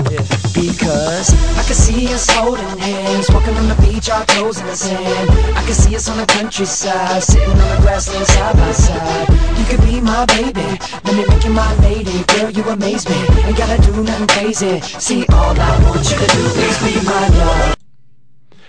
Because 0.86 1.34
I 1.58 1.64
can 1.64 1.74
see 1.74 2.14
us 2.14 2.30
holding 2.30 2.78
hands, 2.78 3.28
walking 3.30 3.56
on 3.56 3.66
the 3.66 3.74
beach, 3.82 4.08
our 4.08 4.24
toes 4.26 4.60
in 4.60 4.66
the 4.66 4.76
sand. 4.76 5.30
I 5.56 5.64
can 5.64 5.74
see 5.74 5.96
us 5.96 6.08
on 6.08 6.16
the 6.16 6.26
countryside, 6.26 7.24
sitting 7.24 7.50
on 7.50 7.56
the 7.56 7.82
grassland 7.82 8.24
side 8.28 8.54
by 8.54 8.70
side. 8.70 9.28
You 9.58 9.64
could 9.64 9.80
be 9.80 10.00
my 10.00 10.24
baby, 10.26 10.78
let 11.02 11.16
me 11.16 11.26
make 11.26 11.42
you 11.42 11.50
my 11.50 11.74
lady. 11.80 12.22
Girl, 12.28 12.50
you 12.52 12.62
amaze 12.70 13.08
me, 13.08 13.16
ain't 13.16 13.56
gotta 13.56 13.82
do 13.82 14.00
nothing 14.04 14.28
crazy. 14.28 14.80
See, 14.80 15.26
all 15.32 15.58
I 15.58 15.82
want 15.82 16.08
you 16.08 16.18
to 16.18 16.26
do 16.28 16.44
is 16.62 16.78
be 16.78 17.04
my 17.04 17.28
love. 17.30 17.76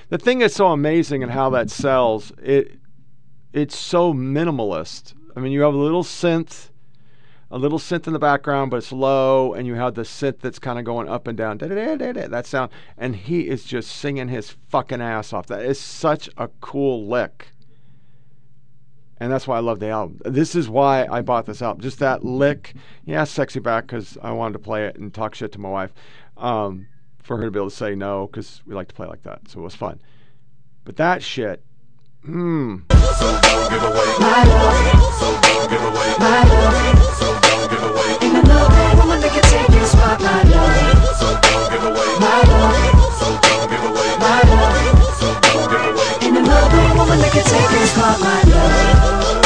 The 0.10 0.18
thing 0.18 0.40
that's 0.40 0.56
so 0.56 0.72
amazing 0.72 1.22
and 1.22 1.32
how 1.32 1.52
that 1.52 1.70
sells, 1.70 2.32
it 2.42 2.80
it's 3.54 3.78
so 3.78 4.12
minimalist. 4.16 5.14
I 5.36 5.40
mean, 5.40 5.52
you 5.52 5.62
have 5.62 5.76
a 5.76 5.78
little 5.78 6.04
synth, 6.04 6.72
a 7.50 7.58
little 7.58 7.80
synth 7.80 8.08
in 8.08 8.14
the 8.14 8.20
background, 8.20 8.72
but 8.72 8.78
it's 8.78 8.92
low, 8.92 9.54
and 9.54 9.66
you 9.66 9.76
have 9.76 9.94
the 9.96 10.02
synth 10.02 10.40
that's 10.40 10.60
kind 10.60 10.78
of 10.78 10.86
going 10.86 11.08
up 11.08 11.28
and 11.28 11.38
down. 11.38 11.58
That 11.60 12.46
sound, 12.46 12.72
and 12.98 13.16
he 13.16 13.48
is 13.48 13.64
just 13.64 13.90
singing 13.90 14.28
his 14.28 14.50
fucking 14.70 15.02
ass 15.02 15.32
off. 15.32 15.48
That 15.48 15.62
is 15.62 15.80
such 15.80 16.30
a 16.38 16.50
cool 16.60 17.08
lick, 17.08 17.48
and 19.20 19.32
that's 19.32 19.48
why 19.48 19.58
I 19.58 19.62
love 19.62 19.80
the 19.80 19.90
album. 19.90 20.20
This 20.26 20.56
is 20.56 20.68
why 20.68 21.06
I 21.10 21.22
bought 21.22 21.46
this 21.46 21.62
album. 21.62 21.82
Just 21.82 22.00
that 22.00 22.24
lick, 22.26 22.74
yeah, 23.06 23.24
sexy 23.24 23.60
back 23.60 23.86
because 23.88 24.18
I 24.22 24.32
wanted 24.32 24.54
to 24.54 24.60
play 24.60 24.86
it 24.86 24.98
and 24.98 25.14
talk 25.14 25.34
shit 25.34 25.54
to 25.54 25.60
my 25.60 25.70
wife, 25.70 25.94
um, 26.36 26.88
for 27.24 27.38
her 27.38 27.46
to 27.46 27.52
be 27.52 27.60
able 27.60 27.70
to 27.70 27.76
say 27.76 27.96
no 27.96 28.28
because 28.28 28.62
we 28.66 28.76
like 28.76 28.90
to 28.90 28.96
play 28.96 29.08
like 29.08 29.24
that, 29.24 29.48
so 29.48 29.60
it 29.62 29.64
was 29.64 29.76
fun. 29.76 30.02
But 30.84 30.98
that 30.98 31.24
shit, 31.24 31.64
hmm. 32.26 32.80
So 32.90 33.40
don't 33.42 33.70
give 33.70 33.84
away. 33.84 34.16
My 34.20 34.44
love, 34.44 35.14
So 35.16 35.40
don't 35.42 35.70
give 35.70 35.82
away. 35.82 36.14
my 36.20 36.44
love. 36.44 37.14
So 37.16 37.37
give 41.78 41.86
away. 41.90 42.20
My 42.20 42.42
love, 42.42 43.14
So 43.20 43.28
don't 43.42 43.70
give 43.70 43.84
away. 43.84 44.18
my 44.20 44.42
love. 44.50 45.14
So 45.20 45.28
don't 45.42 45.70
give 45.70 45.86
away. 45.86 46.28
Ain't 46.28 46.38
another 46.38 46.98
woman 46.98 47.20
that 47.20 47.32
can 47.32 47.44
take 47.46 47.72
your 47.72 47.88
spot, 47.88 48.20
my 48.20 48.42
love. 48.52 49.37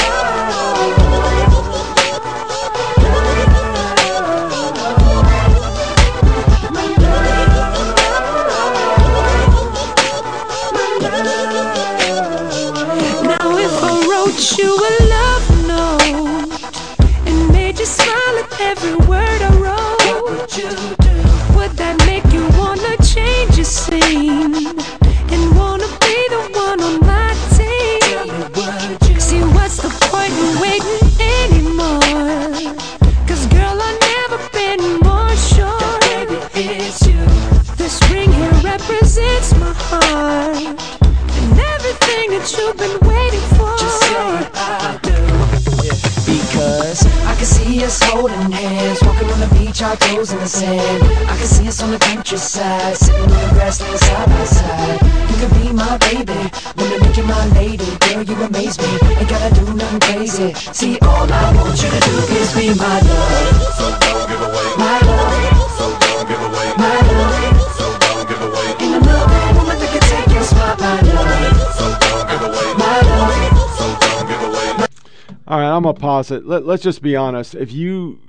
Let, 76.31 76.65
let's 76.65 76.83
just 76.83 77.01
be 77.01 77.15
honest. 77.15 77.55
If 77.55 77.71
you, 77.71 78.19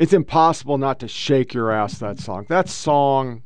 it's 0.00 0.12
impossible 0.12 0.78
not 0.78 0.98
to 1.00 1.08
shake 1.08 1.54
your 1.54 1.70
ass. 1.70 1.98
That 1.98 2.18
song. 2.18 2.46
That 2.48 2.68
song, 2.68 3.42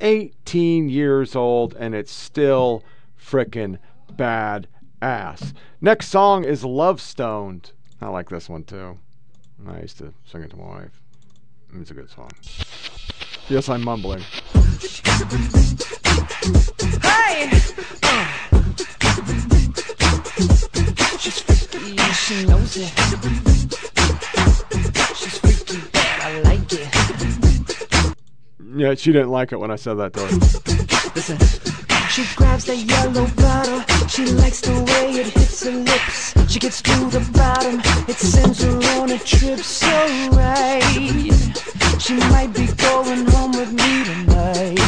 18 0.00 0.88
years 0.88 1.36
old, 1.36 1.74
and 1.74 1.94
it's 1.94 2.12
still 2.12 2.82
frickin' 3.20 3.78
bad 4.16 4.68
ass. 5.02 5.52
Next 5.80 6.08
song 6.08 6.44
is 6.44 6.64
Love 6.64 7.00
Stoned. 7.00 7.72
I 8.00 8.08
like 8.08 8.28
this 8.28 8.48
one 8.48 8.64
too. 8.64 8.98
I 9.66 9.80
used 9.80 9.98
to 9.98 10.14
sing 10.24 10.42
it 10.42 10.50
to 10.50 10.56
my 10.56 10.66
wife. 10.66 11.02
It's 11.74 11.90
a 11.90 11.94
good 11.94 12.10
song. 12.10 12.30
Yes, 13.48 13.68
I'm 13.68 13.84
mumbling. 13.84 14.22
Yeah, 16.98 17.60
she 22.28 22.44
knows 22.44 22.76
it. 22.76 22.92
She's 25.16 25.38
freaky 25.38 25.80
I 25.96 26.40
like 26.44 26.70
it. 26.74 28.14
Yeah, 28.76 28.94
she 28.96 29.12
didn't 29.12 29.30
like 29.30 29.52
it 29.52 29.58
when 29.58 29.70
I 29.70 29.76
said 29.76 29.94
that 29.94 30.12
to 30.12 30.20
her. 30.20 30.32
Listen. 31.14 31.38
She 32.10 32.26
grabs 32.36 32.66
that 32.66 32.76
yellow 32.76 33.26
bottle. 33.28 33.80
She 34.08 34.26
likes 34.26 34.60
the 34.60 34.74
way 34.74 35.12
it 35.20 35.28
hits 35.28 35.64
her 35.64 35.70
lips. 35.70 36.52
She 36.52 36.58
gets 36.58 36.82
to 36.82 36.96
the 37.08 37.20
bottom. 37.32 37.80
It 38.06 38.16
sends 38.16 38.62
her 38.62 38.76
on 39.00 39.10
a 39.10 39.18
trip 39.18 39.60
so 39.60 39.88
right. 40.32 40.84
She 41.98 42.14
might 42.28 42.52
be 42.52 42.66
going 42.76 43.24
home 43.32 43.52
with 43.52 43.72
me 43.72 44.04
tonight. 44.04 44.78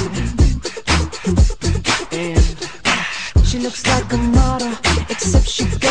And 2.12 3.46
she 3.46 3.59
looks 3.61 3.87
like 3.87 4.12
a 4.12 4.18
model, 4.18 4.72
except 5.09 5.48
she 5.48 5.64
got 5.79 5.89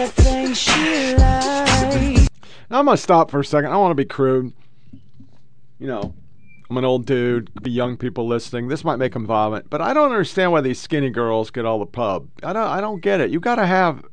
you 0.00 0.06
got 0.06 0.16
that 0.16 0.22
thing 0.22 0.54
she 0.54 1.14
likes. 1.14 2.28
I'm 2.70 2.84
gonna 2.86 2.96
stop 2.96 3.30
for 3.30 3.40
a 3.40 3.44
second. 3.44 3.70
I 3.70 3.76
want 3.76 3.90
to 3.90 3.96
be 3.96 4.04
crude. 4.04 4.52
You 5.78 5.88
know, 5.88 6.14
I'm 6.68 6.76
an 6.76 6.84
old 6.84 7.04
dude. 7.04 7.50
Be 7.62 7.70
young 7.70 7.96
people 7.96 8.26
listening. 8.26 8.68
This 8.68 8.84
might 8.84 8.96
make 8.96 9.12
them 9.12 9.26
vomit, 9.26 9.68
but 9.68 9.80
I 9.80 9.92
don't 9.92 10.10
understand 10.10 10.52
why 10.52 10.60
these 10.60 10.78
skinny 10.78 11.10
girls 11.10 11.50
get 11.50 11.64
all 11.64 11.78
the 11.78 11.86
pub. 11.86 12.28
I 12.42 12.52
don't. 12.52 12.66
I 12.66 12.80
don't 12.80 13.00
get 13.00 13.20
it. 13.20 13.30
You 13.30 13.40
gotta 13.40 13.66
have. 13.66 14.04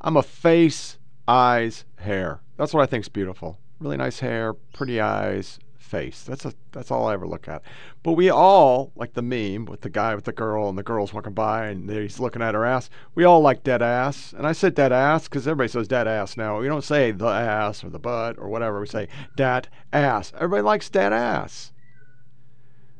I'm 0.00 0.16
a 0.16 0.22
face, 0.22 0.98
eyes, 1.26 1.84
hair. 1.96 2.40
That's 2.56 2.72
what 2.72 2.82
I 2.82 2.86
think's 2.86 3.08
beautiful. 3.08 3.58
Really 3.80 3.96
nice 3.96 4.20
hair, 4.20 4.54
pretty 4.54 5.00
eyes, 5.00 5.58
face. 5.88 6.22
That's 6.22 6.44
a. 6.44 6.52
That's 6.72 6.90
all 6.90 7.06
I 7.06 7.14
ever 7.14 7.26
look 7.26 7.48
at. 7.48 7.62
But 8.02 8.12
we 8.12 8.30
all 8.30 8.92
like 8.94 9.14
the 9.14 9.22
meme 9.22 9.64
with 9.64 9.80
the 9.80 9.90
guy 9.90 10.14
with 10.14 10.24
the 10.24 10.32
girl 10.32 10.68
and 10.68 10.78
the 10.78 10.82
girl's 10.82 11.12
walking 11.12 11.32
by 11.32 11.66
and 11.66 11.90
he's 11.90 12.20
looking 12.20 12.42
at 12.42 12.54
her 12.54 12.64
ass. 12.64 12.90
We 13.14 13.24
all 13.24 13.40
like 13.40 13.64
dead 13.64 13.82
ass, 13.82 14.32
and 14.32 14.46
I 14.46 14.52
said 14.52 14.74
dead 14.74 14.92
ass 14.92 15.24
because 15.24 15.48
everybody 15.48 15.68
says 15.68 15.88
dead 15.88 16.06
ass 16.06 16.36
now. 16.36 16.60
We 16.60 16.68
don't 16.68 16.84
say 16.84 17.10
the 17.10 17.26
ass 17.26 17.82
or 17.82 17.90
the 17.90 17.98
butt 17.98 18.38
or 18.38 18.48
whatever. 18.48 18.80
We 18.80 18.86
say 18.86 19.08
dat 19.36 19.68
ass. 19.92 20.32
Everybody 20.36 20.62
likes 20.62 20.90
dead 20.90 21.12
ass. 21.12 21.72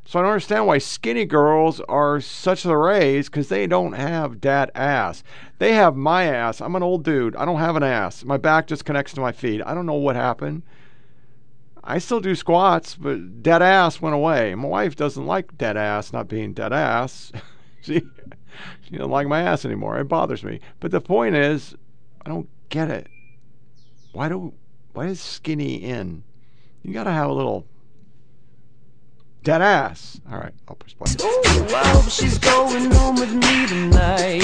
So 0.09 0.17
I 0.17 0.23
don't 0.23 0.31
understand 0.31 0.65
why 0.65 0.79
skinny 0.79 1.25
girls 1.25 1.81
are 1.81 2.19
such 2.19 2.63
the 2.63 2.75
rays 2.75 3.29
because 3.29 3.49
they 3.49 3.67
don't 3.67 3.93
have 3.93 4.41
dat 4.41 4.71
ass. 4.73 5.23
They 5.59 5.73
have 5.73 5.95
my 5.95 6.23
ass. 6.23 6.61
I'm 6.61 6.75
an 6.75 6.81
old 6.81 7.03
dude. 7.03 7.35
I 7.35 7.45
don't 7.45 7.59
have 7.59 7.75
an 7.75 7.83
ass. 7.83 8.25
My 8.25 8.37
back 8.37 8.65
just 8.65 8.85
connects 8.85 9.13
to 9.13 9.21
my 9.21 9.31
feet. 9.31 9.61
I 9.63 9.75
don't 9.75 9.85
know 9.85 9.93
what 9.93 10.15
happened. 10.15 10.63
I 11.89 11.97
still 11.97 12.19
do 12.19 12.35
squats, 12.35 12.93
but 12.93 13.41
dead 13.41 13.63
ass 13.63 13.99
went 13.99 14.13
away. 14.13 14.53
My 14.53 14.67
wife 14.67 14.95
doesn't 14.95 15.25
like 15.25 15.57
dead 15.57 15.75
ass 15.75 16.13
not 16.13 16.27
being 16.27 16.53
dead 16.53 16.71
ass. 16.71 17.31
she 17.81 18.03
she 18.83 18.91
doesn't 18.91 19.09
like 19.09 19.27
my 19.27 19.41
ass 19.41 19.65
anymore. 19.65 19.97
It 19.97 20.03
bothers 20.03 20.43
me. 20.43 20.59
But 20.79 20.91
the 20.91 21.01
point 21.01 21.33
is, 21.33 21.73
I 22.23 22.29
don't 22.29 22.47
get 22.69 22.91
it. 22.91 23.07
Why 24.11 24.29
do 24.29 24.53
why 24.93 25.07
is 25.07 25.19
skinny 25.19 25.77
in? 25.77 26.23
You 26.83 26.93
gotta 26.93 27.11
have 27.11 27.27
a 27.27 27.33
little 27.33 27.65
dead 29.43 29.63
ass. 29.63 30.21
All 30.31 30.37
right, 30.37 30.53
I'll 30.67 30.75
push 30.75 30.95
play. 30.95 31.11
Oh, 31.21 31.75
I 31.75 31.87
hope 31.87 32.09
she's 32.09 32.37
going 32.37 32.91
home 32.91 33.15
with 33.15 33.33
me 33.33 33.65
tonight. 33.65 34.43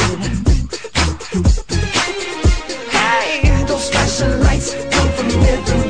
Hey, 2.90 3.66
those 3.66 3.94
lights 3.94 4.74
come 4.90 5.10
from 5.12 5.28
everywhere. 5.28 5.85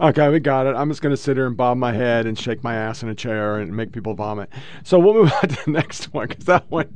Okay, 0.00 0.28
we 0.28 0.38
got 0.38 0.66
it. 0.66 0.74
I'm 0.76 0.90
just 0.90 1.00
gonna 1.00 1.16
sit 1.16 1.36
here 1.36 1.46
and 1.46 1.56
bob 1.56 1.78
my 1.78 1.92
head 1.92 2.26
and 2.26 2.38
shake 2.38 2.62
my 2.62 2.74
ass 2.74 3.02
in 3.02 3.08
a 3.08 3.14
chair 3.14 3.56
and 3.60 3.74
make 3.74 3.92
people 3.92 4.12
vomit. 4.12 4.50
So 4.82 4.98
we'll 4.98 5.14
move 5.14 5.32
on 5.42 5.48
to 5.48 5.64
the 5.64 5.70
next 5.70 6.12
one 6.12 6.26
because 6.28 6.44
that 6.44 6.70
one, 6.70 6.94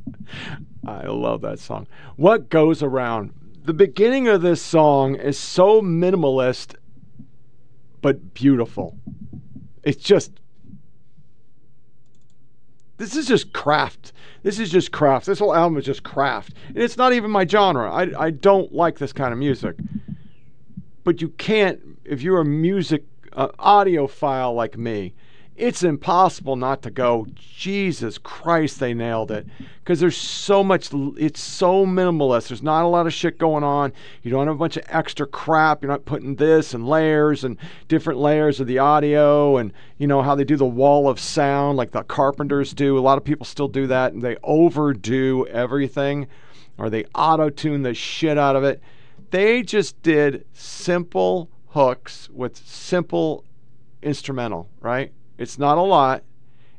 I 0.85 1.07
love 1.07 1.41
that 1.41 1.59
song. 1.59 1.87
What 2.17 2.49
goes 2.49 2.83
around? 2.83 3.33
The 3.63 3.73
beginning 3.73 4.27
of 4.27 4.41
this 4.41 4.61
song 4.61 5.15
is 5.15 5.39
so 5.39 5.81
minimalist, 5.81 6.75
but 8.01 8.33
beautiful. 8.33 8.97
It's 9.81 10.03
just 10.03 10.33
this 12.97 13.15
is 13.15 13.27
just 13.27 13.53
craft. 13.53 14.11
This 14.43 14.59
is 14.59 14.69
just 14.69 14.91
craft. 14.91 15.25
This 15.25 15.39
whole 15.39 15.55
album 15.55 15.77
is 15.77 15.85
just 15.85 16.03
craft. 16.03 16.53
And 16.67 16.77
it's 16.77 16.97
not 16.97 17.13
even 17.13 17.31
my 17.31 17.47
genre. 17.47 17.91
I, 17.91 18.25
I 18.25 18.29
don't 18.29 18.73
like 18.73 18.99
this 18.99 19.13
kind 19.13 19.31
of 19.31 19.39
music. 19.39 19.77
But 21.09 21.23
you 21.23 21.29
can't, 21.29 21.81
if 22.05 22.21
you're 22.21 22.39
a 22.39 22.45
music 22.45 23.03
uh, 23.33 23.47
audiophile 23.57 24.53
like 24.55 24.77
me, 24.77 25.15
it's 25.55 25.81
impossible 25.81 26.55
not 26.55 26.83
to 26.83 26.91
go, 26.91 27.25
Jesus 27.33 28.19
Christ, 28.19 28.79
they 28.79 28.93
nailed 28.93 29.31
it. 29.31 29.47
Because 29.79 29.99
there's 29.99 30.15
so 30.15 30.63
much, 30.63 30.89
it's 31.17 31.41
so 31.41 31.83
minimalist. 31.83 32.49
There's 32.49 32.61
not 32.61 32.85
a 32.85 32.87
lot 32.87 33.07
of 33.07 33.13
shit 33.15 33.39
going 33.39 33.63
on. 33.63 33.91
You 34.21 34.29
don't 34.29 34.45
have 34.45 34.57
a 34.57 34.59
bunch 34.59 34.77
of 34.77 34.83
extra 34.87 35.25
crap. 35.25 35.81
You're 35.81 35.91
not 35.91 36.05
putting 36.05 36.35
this 36.35 36.75
and 36.75 36.87
layers 36.87 37.43
and 37.43 37.57
different 37.87 38.19
layers 38.19 38.59
of 38.59 38.67
the 38.67 38.77
audio 38.77 39.57
and, 39.57 39.73
you 39.97 40.05
know, 40.05 40.21
how 40.21 40.35
they 40.35 40.43
do 40.43 40.57
the 40.57 40.63
wall 40.63 41.09
of 41.09 41.19
sound 41.19 41.75
like 41.75 41.89
the 41.89 42.03
Carpenters 42.03 42.71
do. 42.71 42.99
A 42.99 43.01
lot 43.01 43.17
of 43.17 43.23
people 43.23 43.47
still 43.47 43.67
do 43.67 43.87
that 43.87 44.13
and 44.13 44.21
they 44.21 44.37
overdo 44.43 45.47
everything 45.47 46.27
or 46.77 46.91
they 46.91 47.05
auto 47.15 47.49
tune 47.49 47.81
the 47.81 47.95
shit 47.95 48.37
out 48.37 48.55
of 48.55 48.63
it. 48.63 48.79
They 49.31 49.61
just 49.61 50.01
did 50.01 50.45
simple 50.53 51.49
hooks 51.67 52.29
with 52.31 52.57
simple 52.57 53.45
instrumental, 54.01 54.69
right? 54.79 55.11
It's 55.37 55.59
not 55.59 55.77
a 55.77 55.81
lot. 55.81 56.23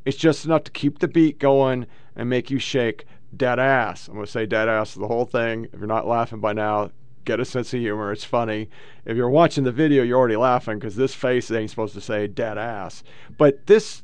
It's 0.05 0.17
just 0.17 0.45
enough 0.45 0.65
to 0.65 0.71
keep 0.71 0.99
the 0.99 1.09
beat 1.09 1.39
going 1.39 1.87
and 2.17 2.29
make 2.29 2.51
you 2.51 2.59
shake 2.59 3.05
dead 3.37 3.59
ass. 3.59 4.09
I'm 4.09 4.15
going 4.15 4.27
to 4.27 4.33
say 4.33 4.47
dead 4.47 4.69
ass 4.69 4.95
the 4.95 5.07
whole 5.07 5.27
thing. 5.27 5.67
If 5.73 5.79
you're 5.79 5.87
not 5.87 6.09
laughing 6.09 6.41
by 6.41 6.53
now, 6.53 6.91
get 7.25 7.39
a 7.39 7.45
sense 7.45 7.73
of 7.73 7.81
humor. 7.81 8.11
It's 8.11 8.25
funny. 8.25 8.69
If 9.05 9.17
you're 9.17 9.31
watching 9.31 9.65
the 9.65 9.73
video, 9.73 10.03
you're 10.03 10.19
already 10.19 10.37
laughing 10.37 10.79
because 10.79 10.97
this 10.97 11.15
face 11.15 11.51
ain't 11.51 11.71
supposed 11.71 11.95
to 11.95 12.01
say 12.01 12.27
dead 12.27 12.59
ass. 12.59 13.05
But 13.37 13.67
this, 13.67 14.03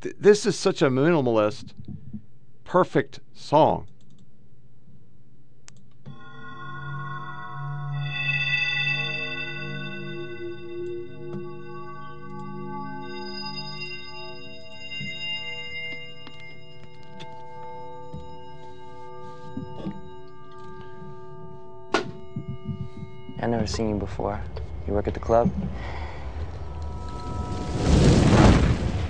th- 0.00 0.16
this 0.18 0.46
is 0.46 0.58
such 0.58 0.80
a 0.80 0.88
minimalist, 0.88 1.72
perfect 2.64 3.20
song. 3.34 3.88
I've 23.42 23.50
never 23.50 23.66
seen 23.66 23.88
you 23.90 23.96
before. 23.96 24.40
You 24.86 24.92
work 24.94 25.08
at 25.08 25.14
the 25.14 25.20
club? 25.20 25.50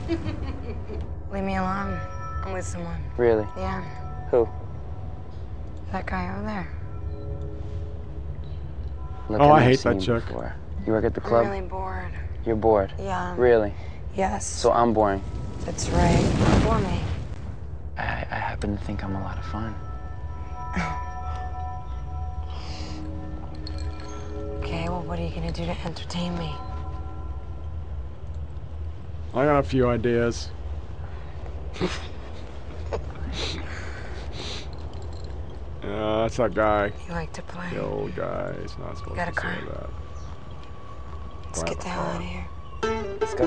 Leave 1.33 1.45
me 1.45 1.57
alone. 1.57 2.01
I'm 2.43 2.53
with 2.53 2.67
someone. 2.67 2.99
Really? 3.19 3.47
Yeah, 3.57 3.85
Who? 4.31 4.49
that 5.93 6.07
guy 6.07 6.35
over 6.35 6.47
there. 6.47 6.69
Look, 9.29 9.41
Oh, 9.41 9.51
I've 9.53 9.63
I 9.63 9.65
hate 9.65 9.81
that 9.81 9.95
you 9.97 10.01
chick. 10.01 10.27
Before. 10.27 10.55
You 10.87 10.93
work 10.95 11.05
at 11.05 11.13
the 11.15 11.21
I'm 11.23 11.29
club? 11.29 11.47
really 11.47 11.61
bored. 11.61 12.13
You're 12.47 12.57
bored. 12.57 12.93
Yeah. 12.99 13.35
Really? 13.37 13.75
Yes. 14.17 14.47
So 14.47 14.73
I'm 14.73 14.95
boring. 14.95 15.23
That's 15.67 15.91
right. 15.91 16.25
For 16.65 16.79
me. 16.81 17.01
I, 17.99 18.27
I 18.31 18.35
happen 18.37 18.79
to 18.79 18.85
think 18.85 19.05
I'm 19.05 19.15
a 19.15 19.21
lot 19.23 19.37
of 19.39 19.45
fun. 19.45 19.75
what 25.13 25.21
are 25.21 25.25
you 25.25 25.35
gonna 25.35 25.53
do 25.53 25.67
to 25.67 25.79
entertain 25.85 26.39
me? 26.39 26.51
I 29.35 29.45
got 29.45 29.59
a 29.59 29.63
few 29.63 29.87
ideas. 29.87 30.49
Uh, 35.85 36.23
that's 36.23 36.37
that 36.37 36.55
guy. 36.55 36.93
You 37.09 37.13
like 37.13 37.33
to 37.33 37.43
play? 37.43 37.69
The 37.71 37.83
old 37.83 38.15
guy. 38.15 38.55
He's 38.63 38.79
not 38.79 38.97
supposed 38.97 39.17
got 39.17 39.29
a 39.29 39.33
to 39.33 39.37
car? 39.37 39.55
say 39.57 39.65
that. 39.67 39.91
Let's 41.47 41.63
get 41.65 41.81
the 41.81 41.89
hell 41.89 42.05
out 42.05 42.21
of 42.21 42.23
here. 42.23 42.47
Let's 43.21 43.35
go. 43.35 43.47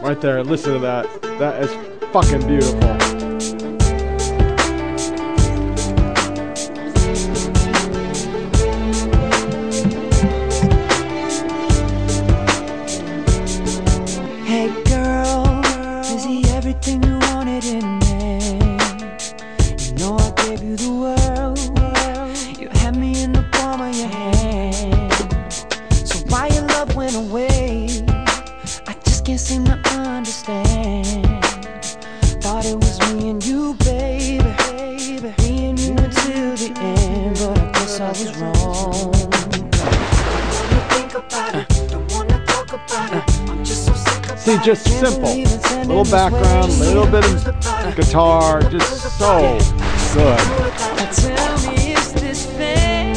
Right 0.00 0.20
there. 0.20 0.42
Listen 0.42 0.72
to 0.74 0.78
that. 0.80 1.22
That 1.38 1.62
is 1.62 1.70
fucking 2.12 2.46
beautiful. 2.48 3.29
Guitar, 47.94 48.60
just 48.70 49.18
so 49.18 49.58
good. 50.14 50.38
Tell 51.12 51.56
me, 51.66 51.92
is 51.92 52.12
this 52.12 52.46
fair? 52.46 53.10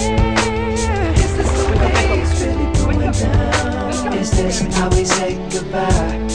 Is 1.16 1.32
this 1.38 1.52
the 1.58 1.66
way 1.80 2.22
it's 2.22 2.34
really 2.42 2.70
going 2.74 3.12
down? 3.12 4.14
Is 4.14 4.32
this 4.32 4.60
how 4.76 4.90
we 4.90 5.04
say 5.06 5.36
goodbye? 5.50 6.28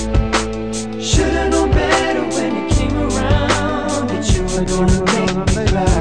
Should've 1.01 1.51
known 1.51 1.71
better 1.71 2.23
when 2.37 2.53
you 2.57 2.69
came 2.75 2.97
around 2.97 4.09
that 4.09 4.25
you 4.35 4.43
were 4.43 4.65
gonna 4.65 5.01
make 5.13 5.35
me 5.37 5.45
cry. 5.71 5.95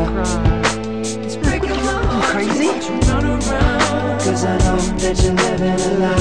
It's 1.23 1.36
breaking 1.36 1.69
my 1.71 2.04
heart. 2.06 2.26
Crazy? 2.26 2.65
You 2.65 3.00
run 3.10 3.26
around, 3.26 4.19
cause 4.21 4.43
I 4.43 4.58
know 4.60 4.78
that 5.00 5.15
you're 5.23 5.34
living 5.34 5.80
a 5.80 6.00
lie. 6.00 6.16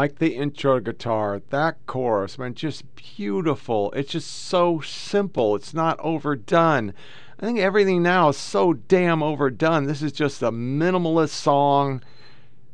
Like 0.00 0.18
the 0.18 0.34
intro 0.34 0.80
guitar, 0.80 1.42
that 1.50 1.76
chorus, 1.84 2.38
man, 2.38 2.54
just 2.54 2.84
beautiful. 2.96 3.92
It's 3.92 4.12
just 4.12 4.30
so 4.30 4.80
simple. 4.80 5.54
It's 5.54 5.74
not 5.74 6.00
overdone. 6.00 6.94
I 7.38 7.44
think 7.44 7.58
everything 7.58 8.02
now 8.02 8.30
is 8.30 8.38
so 8.38 8.72
damn 8.72 9.22
overdone. 9.22 9.84
This 9.84 10.00
is 10.00 10.12
just 10.12 10.40
a 10.40 10.50
minimalist 10.50 11.34
song 11.34 12.02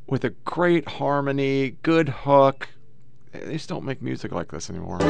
with 0.06 0.24
a 0.24 0.30
great 0.44 0.86
harmony, 0.88 1.74
good 1.82 2.10
hook. 2.10 2.68
They 3.32 3.54
just 3.54 3.68
don't 3.68 3.84
make 3.84 4.00
music 4.00 4.30
like 4.30 4.52
this 4.52 4.70
anymore. 4.70 5.00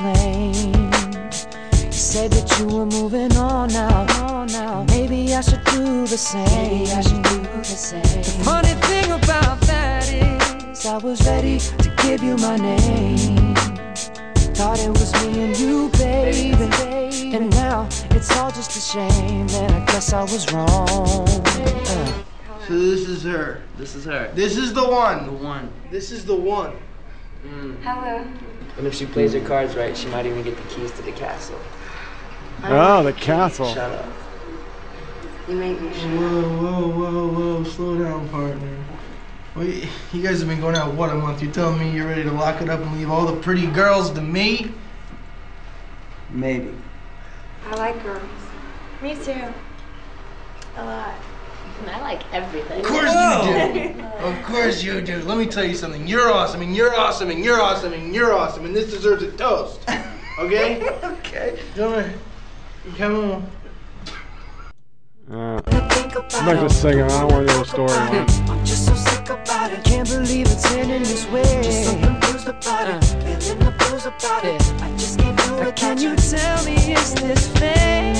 Everything 0.00 0.54
you 0.54 0.90
claimed. 0.90 1.24
You 1.84 1.92
said 1.92 2.30
that 2.32 2.58
you 2.58 2.66
were 2.66 2.86
moving 2.86 3.36
on 3.36 3.68
now. 3.72 4.44
now. 4.44 4.84
Maybe 4.88 5.34
I 5.34 5.40
should 5.40 5.64
do 5.64 6.06
the 6.06 6.16
same. 6.18 6.44
Maybe 6.46 6.92
I 6.92 7.00
should 7.00 7.22
do 7.22 7.42
the 7.42 7.64
same. 7.64 8.02
The 8.02 8.44
funny 8.44 8.74
thing 8.86 9.10
about 9.12 9.60
that 9.62 10.10
is, 10.12 10.86
I 10.86 10.98
was 10.98 11.24
ready 11.26 11.58
to 11.58 11.94
give 12.02 12.22
you 12.22 12.36
my 12.38 12.56
name. 12.56 13.54
Thought 14.54 14.80
it 14.80 14.90
was 14.90 15.12
me 15.22 15.42
and 15.44 15.58
you, 15.58 15.88
baby. 15.90 16.50
And 17.34 17.50
now 17.50 17.88
it's 18.10 18.36
all 18.36 18.50
just 18.50 18.76
a 18.76 18.80
shame. 18.80 19.48
And 19.48 19.72
I 19.72 19.84
guess 19.86 20.12
I 20.12 20.22
was 20.22 20.52
wrong. 20.52 20.68
Uh. 20.68 22.22
So 22.66 22.78
this 22.78 23.08
is 23.08 23.22
her. 23.24 23.62
This 23.76 23.94
is 23.94 24.04
her. 24.04 24.30
This 24.34 24.56
is 24.56 24.72
the 24.74 24.88
one. 24.88 25.26
The 25.26 25.32
one. 25.32 25.70
This 25.90 26.10
is 26.12 26.24
the 26.24 26.36
one. 26.36 26.76
Hello. 27.82 28.24
And 28.78 28.86
if 28.86 28.94
she 28.94 29.06
plays 29.06 29.32
her 29.32 29.40
cards 29.40 29.76
right, 29.76 29.96
she 29.96 30.08
might 30.08 30.26
even 30.26 30.42
get 30.42 30.56
the 30.56 30.74
keys 30.74 30.90
to 30.92 31.02
the 31.02 31.12
castle. 31.12 31.58
Oh, 32.64 33.02
the 33.02 33.12
castle. 33.12 33.72
Shut 33.72 33.90
up. 33.90 34.08
You 35.48 35.56
make 35.56 35.80
me 35.80 35.92
sure. 35.94 36.10
Whoa, 36.10 36.88
whoa, 36.88 36.88
whoa, 36.88 37.28
whoa. 37.28 37.64
Slow 37.64 37.98
down, 37.98 38.28
partner. 38.28 38.76
Wait, 39.56 39.88
you 40.12 40.22
guys 40.22 40.38
have 40.38 40.48
been 40.48 40.60
going 40.60 40.76
out, 40.76 40.94
what, 40.94 41.10
a 41.10 41.14
month? 41.14 41.42
You're 41.42 41.52
telling 41.52 41.80
me 41.80 41.90
you're 41.90 42.06
ready 42.06 42.22
to 42.22 42.30
lock 42.30 42.62
it 42.62 42.68
up 42.68 42.80
and 42.80 42.96
leave 42.96 43.10
all 43.10 43.26
the 43.26 43.40
pretty 43.40 43.66
girls 43.66 44.10
to 44.12 44.20
me? 44.20 44.72
Maybe. 46.30 46.72
I 47.66 47.74
like 47.74 48.02
girls. 48.04 48.22
Me 49.02 49.16
too. 49.16 49.52
A 50.76 50.84
lot. 50.84 51.14
I 51.88 52.00
like 52.00 52.22
everything. 52.32 52.80
Of 52.80 52.86
course 52.86 53.12
you 53.12 53.94
do. 53.94 54.04
Of 54.20 54.42
course 54.44 54.82
you 54.82 55.00
do. 55.00 55.22
Let 55.22 55.38
me 55.38 55.46
tell 55.46 55.64
you 55.64 55.74
something. 55.74 56.06
You're 56.06 56.30
awesome, 56.30 56.60
and 56.60 56.76
you're 56.76 56.94
awesome, 56.94 57.30
and 57.30 57.42
you're 57.42 57.60
awesome, 57.60 57.94
and 57.94 58.14
you're 58.14 58.34
awesome, 58.34 58.66
and 58.66 58.76
this 58.76 58.90
deserves 58.90 59.22
a 59.22 59.32
toast. 59.32 59.80
Okay? 60.38 60.88
Okay. 61.04 61.60
Come 61.74 61.92
on. 61.92 62.12
Come 62.96 63.14
on. 63.30 63.50
Uh, 65.30 65.60
I'm 66.32 66.46
not 66.46 66.56
just 66.60 66.80
singing. 66.80 67.02
I 67.02 67.08
don't 67.08 67.30
want 67.30 67.46
to 67.46 67.54
know 67.54 67.58
the 67.58 67.64
story. 67.64 67.92
I'm 67.92 68.64
just 68.64 68.86
so 68.86 68.94
sick 68.94 69.28
about 69.28 69.70
it. 69.70 69.84
Can't 69.84 70.08
believe 70.08 70.46
it's 70.46 70.64
ending 70.72 71.02
this 71.02 71.26
way. 71.28 71.42
Just 71.62 71.90
so 71.90 71.98
confused 72.00 72.48
about 72.48 72.88
it. 72.88 73.04
Feeling 73.42 73.58
the 73.58 73.74
blues 73.78 74.06
about 74.06 74.44
it. 74.44 74.62
I 74.82 74.90
just 74.96 75.18
can't 75.18 75.38
do 75.38 75.58
it. 75.58 75.76
Can 75.76 75.98
you 75.98 76.16
tell 76.16 76.64
me, 76.64 76.76
is 76.94 77.14
this 77.14 77.48
fair? 77.58 78.12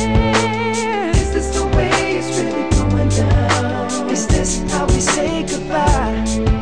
Is 1.17 1.33
this 1.33 1.55
the 1.57 1.67
way 1.69 2.19
it's 2.19 2.39
really 2.39 2.53
going 2.53 2.70
Is 3.11 4.27
this 4.29 4.63
how 4.73 4.87
we 4.87 5.01
say 5.01 5.43
goodbye? 5.43 6.60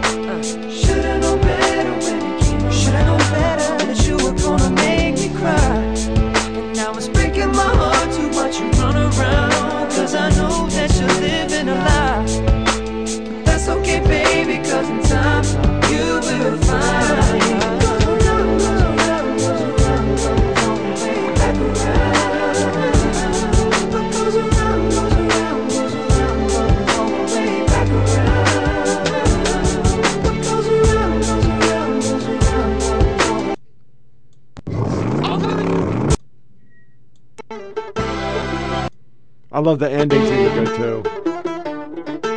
I 39.59 39.61
love 39.61 39.81
the 39.81 39.90
endings 39.90 40.31
even 40.31 40.64
good 40.66 40.77
too. 40.77 41.03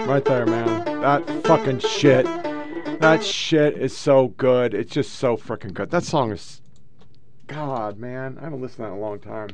Right 0.08 0.26
there, 0.26 0.48
man. 0.48 1.02
That 1.02 1.24
fucking 1.46 1.78
shit. 1.78 2.26
That 3.00 3.24
shit 3.24 3.78
is 3.78 3.96
so 3.96 4.30
good. 4.30 4.74
It's 4.74 4.92
just 4.92 5.14
so 5.14 5.38
freaking 5.38 5.72
good. 5.72 5.92
That 5.92 6.04
song 6.04 6.32
is. 6.32 6.64
God, 7.46 8.00
man. 8.00 8.40
I 8.42 8.46
haven't 8.46 8.60
listened 8.60 8.78
to 8.78 8.82
that 8.82 8.88
in 8.88 8.94
a 8.94 9.00
long 9.00 9.20
time. 9.20 9.50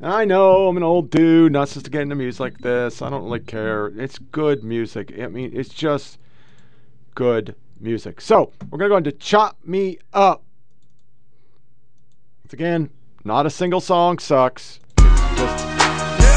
And 0.00 0.12
I 0.12 0.24
know 0.24 0.66
I'm 0.66 0.76
an 0.76 0.82
old 0.82 1.10
dude, 1.10 1.52
not 1.52 1.68
supposed 1.68 1.84
to 1.84 1.92
get 1.92 2.02
into 2.02 2.16
music 2.16 2.40
like 2.40 2.58
this. 2.58 3.02
I 3.02 3.08
don't 3.08 3.22
really 3.22 3.38
care. 3.38 3.92
It's 3.96 4.18
good 4.18 4.64
music. 4.64 5.14
I 5.16 5.28
mean, 5.28 5.52
it's 5.54 5.72
just 5.72 6.18
good 7.14 7.54
music. 7.78 8.20
So, 8.20 8.50
we're 8.68 8.78
going 8.78 8.88
to 8.88 8.94
go 8.94 8.96
into 8.96 9.12
Chop 9.12 9.58
Me 9.64 9.96
Up. 10.12 10.42
Once 12.42 12.52
again, 12.52 12.90
not 13.22 13.46
a 13.46 13.50
single 13.50 13.80
song 13.80 14.18
sucks. 14.18 14.80
It's 14.98 15.40
just 15.40 15.71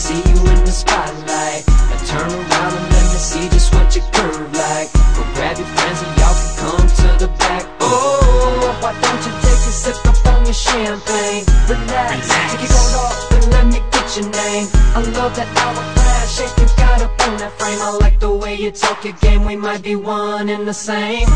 see 0.00 0.16
you 0.16 0.40
in 0.48 0.60
the 0.64 0.72
spotlight. 0.72 1.62
Now 1.68 2.00
turn 2.08 2.30
around 2.32 2.72
and 2.72 2.86
let 2.88 3.04
me 3.12 3.18
see 3.20 3.44
just 3.52 3.68
what 3.74 3.94
you 3.94 4.00
curve 4.16 4.48
like. 4.56 4.88
Go 5.12 5.22
grab 5.36 5.60
your 5.60 5.68
friends 5.76 6.00
and 6.00 6.12
y'all 6.16 6.36
can 6.40 6.52
come 6.56 6.86
to 6.88 7.08
the 7.20 7.28
back. 7.36 7.68
Oh, 7.80 8.80
why 8.80 8.96
don't 8.96 9.22
you 9.28 9.32
take 9.44 9.62
a 9.68 9.72
sip 9.82 10.00
up 10.08 10.16
on 10.32 10.44
your 10.48 10.56
champagne? 10.56 11.44
Relax, 11.68 12.32
take 12.32 12.64
your 12.64 12.72
coat 12.72 12.96
off 13.04 13.32
and 13.36 13.44
let 13.52 13.66
me 13.68 13.80
get 13.92 14.08
your 14.16 14.28
name. 14.32 14.66
I 14.96 15.04
love 15.20 15.36
that 15.36 15.48
hourglass 15.60 16.32
shape 16.32 16.56
you 16.56 16.66
got 16.80 17.02
up 17.02 17.12
on 17.28 17.36
that 17.36 17.52
frame. 17.60 17.80
I 17.82 17.90
like 18.00 18.18
the 18.20 18.32
way 18.32 18.54
you 18.54 18.70
talk 18.70 19.04
your 19.04 19.16
game, 19.20 19.44
we 19.44 19.54
might 19.54 19.82
be 19.82 19.96
one 19.96 20.48
and 20.48 20.66
the 20.66 20.72
same. 20.72 21.28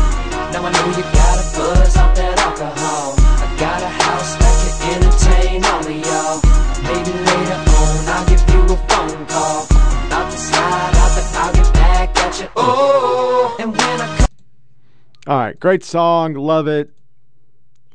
Now 0.51 0.65
I 0.65 0.71
know 0.73 0.87
you 0.97 1.03
got 1.13 1.34
right, 15.55 15.59
great 15.59 15.83
song, 15.83 16.33
love 16.33 16.67
it. 16.67 16.91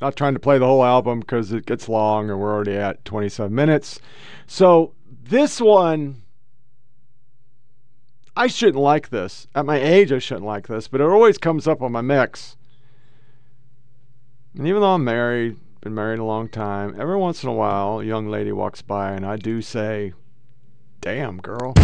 Not 0.00 0.16
trying 0.16 0.32
to 0.32 0.40
play 0.40 0.56
the 0.56 0.66
whole 0.66 0.82
album 0.82 1.20
because 1.20 1.52
it 1.52 1.66
gets 1.66 1.88
long 1.88 2.30
and 2.30 2.40
we're 2.40 2.54
already 2.54 2.74
at 2.74 3.04
27 3.04 3.54
minutes. 3.54 4.00
So 4.46 4.94
this 5.24 5.60
one, 5.60 6.22
I 8.34 8.46
shouldn't 8.46 8.82
like 8.82 9.10
this. 9.10 9.46
At 9.54 9.66
my 9.66 9.78
age, 9.78 10.10
I 10.10 10.18
shouldn't 10.18 10.46
like 10.46 10.68
this, 10.68 10.88
but 10.88 11.02
it 11.02 11.04
always 11.04 11.36
comes 11.36 11.68
up 11.68 11.82
on 11.82 11.92
my 11.92 12.00
mix. 12.00 12.56
And 14.56 14.66
even 14.66 14.80
though 14.80 14.94
I'm 14.94 15.04
married, 15.04 15.58
been 15.82 15.94
married 15.94 16.18
a 16.18 16.24
long 16.24 16.48
time, 16.48 16.96
every 16.98 17.16
once 17.16 17.42
in 17.42 17.50
a 17.50 17.54
while, 17.54 18.00
a 18.00 18.04
young 18.04 18.28
lady 18.28 18.52
walks 18.52 18.80
by 18.80 19.12
and 19.12 19.26
I 19.26 19.36
do 19.36 19.60
say, 19.60 20.14
"Damn, 21.00 21.38
girl." 21.38 21.74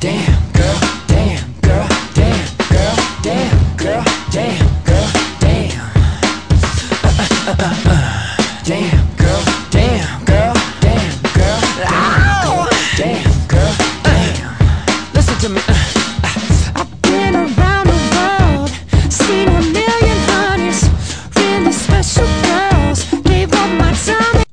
Damn, 0.00 0.52
girl, 0.52 0.80
damn, 1.06 1.60
girl, 1.60 1.88
damn, 2.14 2.56
girl, 2.56 2.96
damn, 3.22 3.76
girl, 3.76 4.04
damn, 4.30 4.84
girl. 4.84 4.93
Damn, 7.44 9.16
girl, 9.16 9.44
damn, 9.68 10.24
girl, 10.24 10.54
damn, 10.80 11.20
girl, 11.34 11.60
damn, 11.76 12.68
damn, 12.96 13.48
girl, 13.48 13.74
damn. 14.02 15.12
Listen 15.12 15.36
to 15.40 15.48
me. 15.50 15.60
I've 16.74 17.02
been 17.02 17.36
around 17.36 17.88
the 17.88 18.00
world, 18.16 18.70
seen 19.12 19.48
a 19.48 19.60
million 19.60 20.18
honeys, 20.30 20.88
really 21.36 21.72
special 21.72 22.24
girls. 22.24 23.04
Gave 23.24 23.52
up 23.52 23.70
my 23.78 23.92
time. 23.92 24.44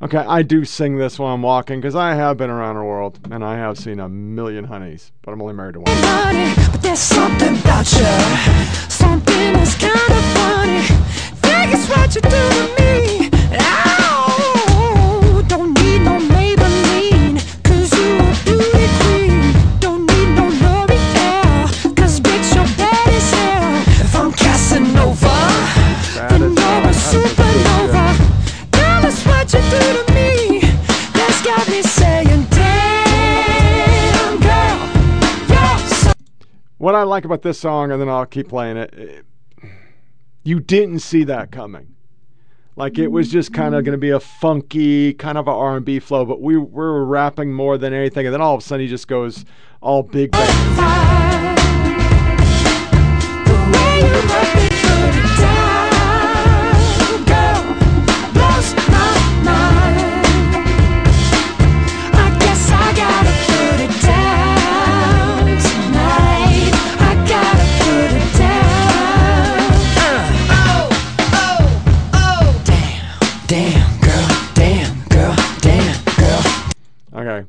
Okay, 0.00 0.16
I 0.16 0.40
do 0.40 0.64
sing 0.64 0.96
this 0.96 1.18
while 1.18 1.34
I'm 1.34 1.42
walking 1.42 1.82
because 1.82 1.96
I 1.96 2.14
have 2.14 2.38
been 2.38 2.48
around 2.48 2.76
the 2.76 2.82
world 2.82 3.18
and 3.30 3.44
I 3.44 3.56
have 3.56 3.76
seen 3.76 4.00
a 4.00 4.08
million 4.08 4.64
honeys, 4.64 5.12
but 5.20 5.32
I'm 5.32 5.42
only 5.42 5.52
married 5.52 5.74
to 5.74 5.80
one. 5.80 5.94
Honey, 5.98 6.54
but 6.72 6.80
there's 6.80 6.98
something 6.98 7.58
about 7.58 7.92
you, 7.92 8.06
something 8.88 9.52
that's 9.52 9.74
kind 9.74 9.92
of 9.92 10.24
funny. 10.32 10.97
What 11.68 12.14
you 12.14 12.20
do 12.22 12.28
to 12.30 12.64
me. 12.78 13.30
Ow, 13.60 15.42
don't 15.46 15.72
need 15.80 16.00
no 16.02 16.18
Maybelline, 16.18 17.36
'cause 17.62 17.90
you 17.98 18.08
a 18.18 18.20
beauty 18.44 18.86
queen. 19.00 19.40
Don't 19.80 20.04
need 20.10 20.28
no 20.36 20.44
L'Oreal, 20.48 21.96
'cause 21.96 22.20
bitch, 22.20 22.54
you're 22.54 22.70
bad 22.76 23.08
as 23.08 23.30
hell. 23.30 23.74
If 24.04 24.14
I'm 24.16 24.32
Casanova, 24.32 25.36
That 26.14 26.28
Then 26.30 26.42
is, 26.42 26.56
you're 26.56 26.78
a 26.78 26.82
that 26.82 26.90
is 26.90 27.14
a 27.14 27.18
good 27.18 27.26
supernova. 27.26 28.04
shit. 28.16 28.70
Girl, 28.72 28.98
that's 29.02 29.22
what 29.26 29.46
you 29.52 29.60
do 29.70 29.82
to 29.96 30.04
me. 30.14 30.30
That's 31.12 31.40
got 31.42 31.68
me 31.68 31.80
saying, 31.82 32.46
damn, 32.50 34.34
girl, 34.40 34.78
you're 35.48 35.78
so 35.88 36.12
What 36.78 36.94
I 36.94 37.02
like 37.02 37.24
about 37.24 37.42
this 37.42 37.58
song, 37.58 37.90
and 37.92 38.00
then 38.00 38.08
I'll 38.08 38.26
keep 38.26 38.48
playing 38.48 38.76
it, 38.78 39.24
you 40.42 40.60
didn't 40.60 41.00
see 41.00 41.24
that 41.24 41.50
coming. 41.52 41.94
Like 42.76 42.96
it 42.98 43.08
was 43.08 43.28
just 43.28 43.52
kind 43.52 43.74
of 43.74 43.84
going 43.84 43.92
to 43.92 43.98
be 43.98 44.10
a 44.10 44.20
funky 44.20 45.12
kind 45.12 45.36
of 45.36 45.48
a 45.48 45.50
R&B 45.50 45.98
flow, 45.98 46.24
but 46.24 46.40
we, 46.40 46.56
we 46.56 46.64
were 46.64 47.04
rapping 47.04 47.52
more 47.52 47.76
than 47.76 47.92
anything, 47.92 48.24
and 48.26 48.32
then 48.32 48.40
all 48.40 48.54
of 48.54 48.60
a 48.60 48.64
sudden 48.64 48.84
he 48.84 48.88
just 48.88 49.08
goes 49.08 49.44
all 49.80 50.04
big 50.04 50.30
bang. 50.30 50.48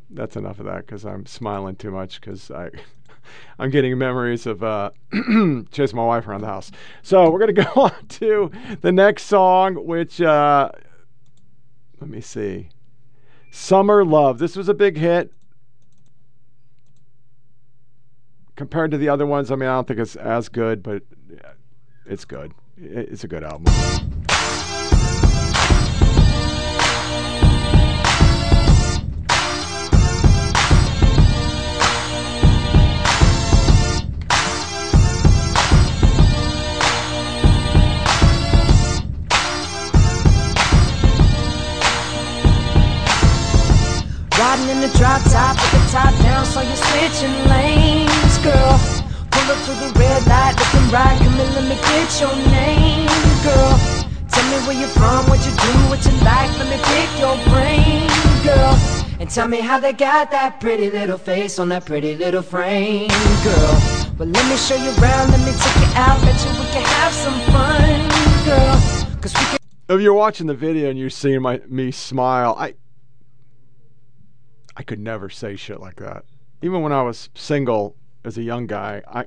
That's 0.10 0.36
enough 0.36 0.60
of 0.60 0.66
that 0.66 0.86
because 0.86 1.06
I'm 1.06 1.26
smiling 1.26 1.76
too 1.76 1.92
much 1.92 2.20
because 2.20 2.52
I. 2.52 2.70
I'm 3.60 3.70
getting 3.70 3.96
memories 3.98 4.48
of 4.48 4.64
uh, 4.64 4.90
chasing 5.72 5.98
my 5.98 6.06
wife 6.06 6.28
around 6.28 6.42
the 6.42 6.48
house. 6.48 6.72
So 7.04 7.30
we're 7.30 7.40
gonna 7.40 7.54
go 7.66 7.70
on 7.76 8.08
to 8.08 8.50
the 8.82 8.92
next 8.92 9.24
song, 9.24 9.76
which 9.86 10.20
uh, 10.20 10.72
let 12.00 12.10
me 12.10 12.22
see, 12.22 12.70
"Summer 13.52 14.04
Love." 14.04 14.40
This 14.40 14.56
was 14.56 14.68
a 14.68 14.74
big 14.74 14.98
hit 14.98 15.32
compared 18.56 18.92
to 18.92 18.98
the 18.98 19.10
other 19.10 19.26
ones. 19.26 19.52
I 19.52 19.56
mean, 19.56 19.70
I 19.70 19.74
don't 19.74 19.88
think 19.88 20.00
it's 20.00 20.16
as 20.16 20.50
good, 20.50 20.82
but 20.82 21.04
it's 22.06 22.26
good. 22.26 22.54
It's 22.78 23.24
a 23.24 23.28
good 23.28 23.44
album. 23.44 23.74
Drop 45.00 45.24
top 45.32 45.56
with 45.56 45.72
the 45.72 45.84
top 45.96 46.14
down, 46.20 46.46
so 46.46 46.60
you're 46.60 46.76
switching 46.76 47.32
lanes, 47.48 48.38
girl. 48.44 48.76
Pull 49.32 49.48
up 49.48 49.60
to 49.64 49.72
the 49.80 49.90
red 49.96 50.28
light, 50.28 50.60
looking 50.60 50.88
right, 50.92 51.18
come 51.24 51.40
in, 51.40 51.48
let 51.56 51.64
me 51.72 51.78
get 51.88 52.12
your 52.20 52.36
name, 52.52 53.08
girl. 53.48 53.80
Tell 54.28 54.46
me 54.52 54.58
where 54.68 54.76
you're 54.76 54.92
from, 55.00 55.24
what 55.32 55.40
you 55.48 55.56
do, 55.56 55.72
what 55.88 56.04
you 56.04 56.12
like, 56.28 56.52
let 56.60 56.68
me 56.68 56.78
pick 56.92 57.10
your 57.16 57.38
brain, 57.48 58.12
girl. 58.44 58.76
And 59.22 59.30
tell 59.30 59.48
me 59.48 59.62
how 59.62 59.80
they 59.80 59.94
got 59.94 60.32
that 60.32 60.60
pretty 60.60 60.92
little 60.92 61.18
face 61.18 61.60
on 61.60 61.70
that 61.70 61.86
pretty 61.86 62.18
little 62.18 62.42
frame, 62.42 63.08
girl. 63.48 63.74
Well, 64.20 64.28
let 64.28 64.46
me 64.52 64.58
show 64.58 64.76
you 64.76 64.92
around, 65.00 65.32
let 65.32 65.40
me 65.48 65.54
take 65.64 65.80
you 65.80 65.92
out, 65.96 66.20
bet 66.28 66.36
you 66.44 66.52
we 66.60 66.68
can 66.76 66.84
have 67.00 67.14
some 67.14 67.40
fun, 67.56 68.00
girl. 68.44 69.22
Cause 69.22 69.34
we 69.34 69.46
can 69.48 69.58
If 69.88 70.02
you're 70.02 70.14
watching 70.14 70.48
the 70.48 70.54
video 70.54 70.90
and 70.90 71.00
you're 71.00 71.10
seeing 71.10 71.42
my 71.42 71.62
me 71.70 71.92
smile, 71.92 72.54
I 72.60 72.74
I 74.80 74.84
could 74.84 75.00
never 75.00 75.30
say 75.30 75.58
shit 75.58 75.82
like 75.82 75.98
that. 75.98 76.24
Even 76.62 76.82
when 76.82 76.94
I 76.94 77.02
was 77.02 77.30
single 77.36 77.98
as 78.24 78.38
a 78.38 78.42
young 78.42 78.66
guy, 78.66 79.02
I 79.06 79.26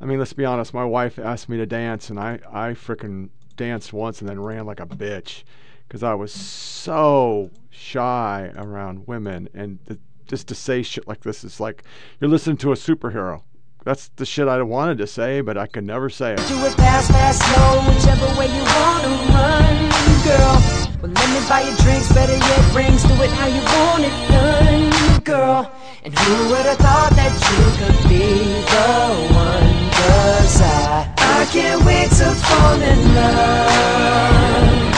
I 0.00 0.04
mean, 0.04 0.18
let's 0.18 0.32
be 0.32 0.44
honest, 0.44 0.74
my 0.74 0.84
wife 0.84 1.20
asked 1.20 1.48
me 1.48 1.56
to 1.58 1.66
dance 1.66 2.10
and 2.10 2.18
I 2.18 2.40
I 2.52 2.72
freaking 2.72 3.28
danced 3.54 3.92
once 3.92 4.20
and 4.20 4.28
then 4.28 4.40
ran 4.40 4.66
like 4.66 4.80
a 4.80 4.86
bitch 4.86 5.44
cuz 5.88 6.02
I 6.02 6.14
was 6.14 6.32
so 6.32 7.50
shy 7.70 8.50
around 8.56 9.06
women 9.06 9.48
and 9.54 9.78
just 10.26 10.48
to 10.48 10.56
say 10.56 10.82
shit 10.82 11.06
like 11.06 11.20
this 11.20 11.44
is 11.44 11.60
like 11.60 11.84
you're 12.20 12.28
listening 12.28 12.56
to 12.56 12.72
a 12.72 12.74
superhero. 12.74 13.42
That's 13.84 14.08
the 14.16 14.26
shit 14.26 14.48
I 14.48 14.60
wanted 14.62 14.98
to 14.98 15.06
say, 15.06 15.42
but 15.42 15.56
I 15.56 15.68
could 15.68 15.84
never 15.84 16.10
say 16.10 16.32
it. 16.32 16.38
Do 16.48 16.58
it 16.66 16.74
fast, 16.74 17.12
fast, 17.12 17.40
slow, 17.40 17.82
whichever 17.86 18.26
way 18.36 18.48
you 18.48 18.64
wanna 18.64 19.14
run, 19.30 20.24
girl. 20.24 20.85
Well, 21.06 21.14
let 21.14 21.40
me 21.40 21.48
buy 21.48 21.60
you 21.60 21.76
drinks, 21.76 22.12
better 22.12 22.34
yet, 22.34 22.74
rings. 22.74 23.04
Do 23.04 23.14
it 23.22 23.30
how 23.30 23.46
you 23.46 23.62
want 23.62 24.02
it 24.02 24.16
done, 24.28 25.22
girl. 25.22 25.70
And 26.02 26.18
who 26.18 26.48
would 26.50 26.66
have 26.66 26.78
thought 26.78 27.12
that 27.14 27.30
you 27.46 27.62
could 27.78 28.08
be 28.10 28.26
the 28.74 28.90
one? 29.30 29.70
Cause 29.94 30.60
I, 30.62 31.06
I 31.16 31.46
can't 31.52 31.84
wait 31.86 32.10
to 32.10 32.34
fall 32.34 32.82
in 32.82 33.14
love 33.14 33.70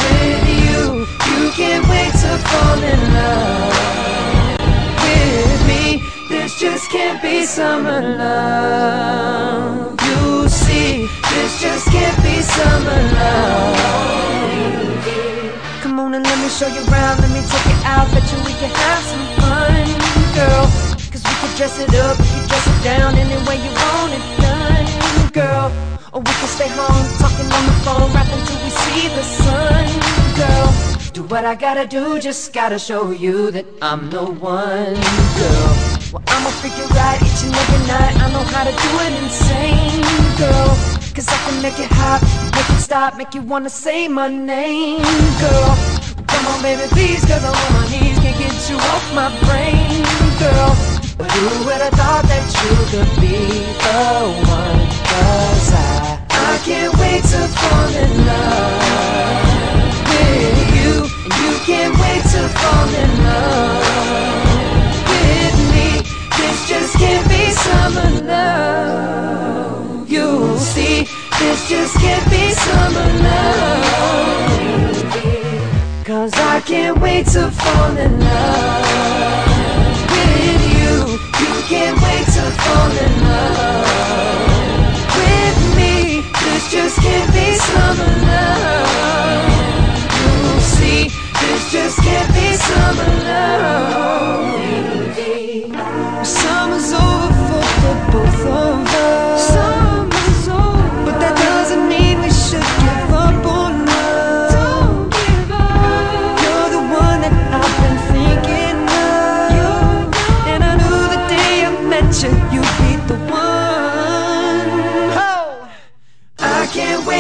with 0.09 0.49
you. 0.65 1.05
You 1.29 1.51
can't 1.53 1.87
wait 1.93 2.13
to 2.25 2.33
fall 2.49 2.81
in 2.81 3.01
love 3.13 3.77
with 5.05 5.61
me. 5.69 6.01
This 6.31 6.59
just 6.59 6.91
can't 6.91 7.21
be 7.21 7.45
summer 7.45 8.01
love. 8.17 10.01
You 10.09 10.49
see, 10.49 11.07
this 11.35 11.61
just 11.61 11.87
can't 11.89 12.17
be 12.23 12.41
summer 12.41 13.03
love. 13.13 14.48
Come 15.99 16.15
on 16.15 16.15
and 16.15 16.25
let 16.25 16.39
me 16.39 16.49
show 16.49 16.69
you 16.69 16.79
around, 16.87 17.19
let 17.19 17.31
me 17.35 17.43
take 17.43 17.67
it 17.75 17.85
out, 17.85 18.07
bet 18.15 18.23
you 18.31 18.39
we 18.47 18.55
can 18.63 18.71
have 18.71 19.03
some 19.03 19.27
fun, 19.35 19.83
girl. 20.31 20.65
Cause 21.11 21.25
we 21.27 21.35
could 21.43 21.55
dress 21.59 21.75
it 21.81 21.93
up, 21.93 22.17
we 22.21 22.25
could 22.25 22.47
dress 22.47 22.67
it 22.71 22.85
down 22.85 23.17
any 23.17 23.35
way 23.49 23.59
you 23.59 23.73
want 23.75 24.15
it 24.15 24.23
done, 24.39 24.87
girl. 25.33 25.67
Or 26.13 26.21
we 26.21 26.33
can 26.39 26.47
stay 26.55 26.69
home, 26.71 27.03
talking 27.19 27.51
on 27.51 27.65
the 27.67 27.77
phone, 27.83 28.13
rapping 28.15 28.45
till 28.47 28.63
we 28.63 28.71
see 28.71 29.09
the 29.09 29.25
sun, 29.43 29.87
girl. 30.39 30.69
Do 31.15 31.25
what 31.25 31.45
I 31.45 31.57
gotta 31.57 31.85
do, 31.85 32.21
just 32.21 32.53
gotta 32.53 32.79
show 32.79 33.11
you 33.11 33.51
that 33.51 33.67
I'm 33.83 34.09
the 34.09 34.23
one, 34.23 34.95
girl. 35.35 35.71
Well, 36.13 36.23
I'ma 36.29 36.51
figure 36.63 36.87
out 36.95 37.17
each 37.27 37.43
and 37.43 37.53
every 37.53 37.83
night, 37.91 38.15
I 38.23 38.31
know 38.31 38.47
how 38.55 38.63
to 38.63 38.71
do 38.71 38.91
it 39.03 39.13
insane, 39.25 40.39
girl. 40.39 41.08
Cause 41.19 41.27
I 41.27 41.51
can 41.51 41.63
make 41.63 41.79
it 41.81 41.91
hot, 41.91 42.23
make 42.55 42.71
it 42.71 42.81
stop, 42.81 43.17
make 43.17 43.35
you 43.35 43.43
wanna 43.43 43.71
say 43.71 44.07
my 44.07 44.29
name, 44.29 45.03
girl. 45.43 45.75
Come 46.31 46.47
on, 46.47 46.63
baby, 46.63 46.87
please, 46.95 47.25
cause 47.27 47.43
I'm 47.43 47.59
on 47.59 47.73
my 47.75 47.91
knees, 47.91 48.17
can't 48.23 48.39
get 48.39 48.55
you 48.71 48.77
off 48.79 49.03
my 49.19 49.27
brain, 49.51 50.07
girl. 50.39 50.71
But 51.19 51.27
who 51.35 51.67
would 51.67 51.83
have 51.83 51.95
thought 51.99 52.23
that 52.23 52.47
you 52.63 52.71
could 52.95 53.11
be 53.19 53.35
the 53.83 54.31
one? 54.47 54.79
Cause 55.11 55.75
I, 55.75 56.23
I 56.31 56.55
can't 56.63 56.95
wait 57.03 57.27
to 57.35 57.43
fall 57.51 57.91
in 57.99 58.13
love 58.31 58.79
with 60.07 60.71
you. 60.79 61.03
You 61.35 61.51
can't 61.67 61.99
wait 61.99 62.23
to 62.31 62.47
fall 62.47 62.91
in 62.95 63.11
love 63.27 64.55
with 65.11 65.59
me. 65.75 65.99
This 66.39 66.59
just 66.71 66.95
can't 66.95 67.27
be 67.27 67.51
summer 67.51 68.18
just 71.69 71.99
can't 71.99 72.31
be 72.31 72.51
summer 72.53 73.13
love. 73.29 74.95
Cause 76.03 76.33
I 76.33 76.61
can't 76.65 76.99
wait 76.99 77.27
to 77.27 77.51
fall 77.51 77.97
in 77.99 78.19
love 78.19 78.87
with 80.15 80.63
you. 80.73 81.19
You 81.45 81.53
can't 81.69 82.01
wait 82.01 82.25
to 82.37 82.45
fall 82.63 82.91
in 83.05 83.13
love 83.29 83.87
with 85.21 85.59
me. 85.77 85.95
This 86.41 86.65
just 86.73 86.97
can't 87.01 87.31
be 87.35 87.55
summer 87.71 88.13
love. 88.33 89.53
You'll 90.17 90.65
see, 90.73 91.13
this 91.41 91.63
just 91.71 91.99
can't 92.01 92.33
be 92.33 92.57
summer 92.57 93.13
love. 93.29 94.57
Summer's 96.27 96.93
over 96.95 97.63
for 97.77 97.95
both 98.11 98.47
of 98.47 98.57
us. 98.85 98.88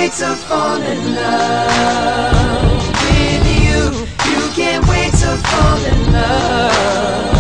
Wait 0.00 0.12
to 0.12 0.34
fall 0.48 0.80
in 0.80 1.14
love 1.14 2.88
with 3.02 3.44
you. 3.62 3.81
You 4.31 4.40
can't 4.54 4.87
wait 4.87 5.12
to 5.23 5.31
fall 5.48 5.81
in 5.92 6.12
love 6.12 7.33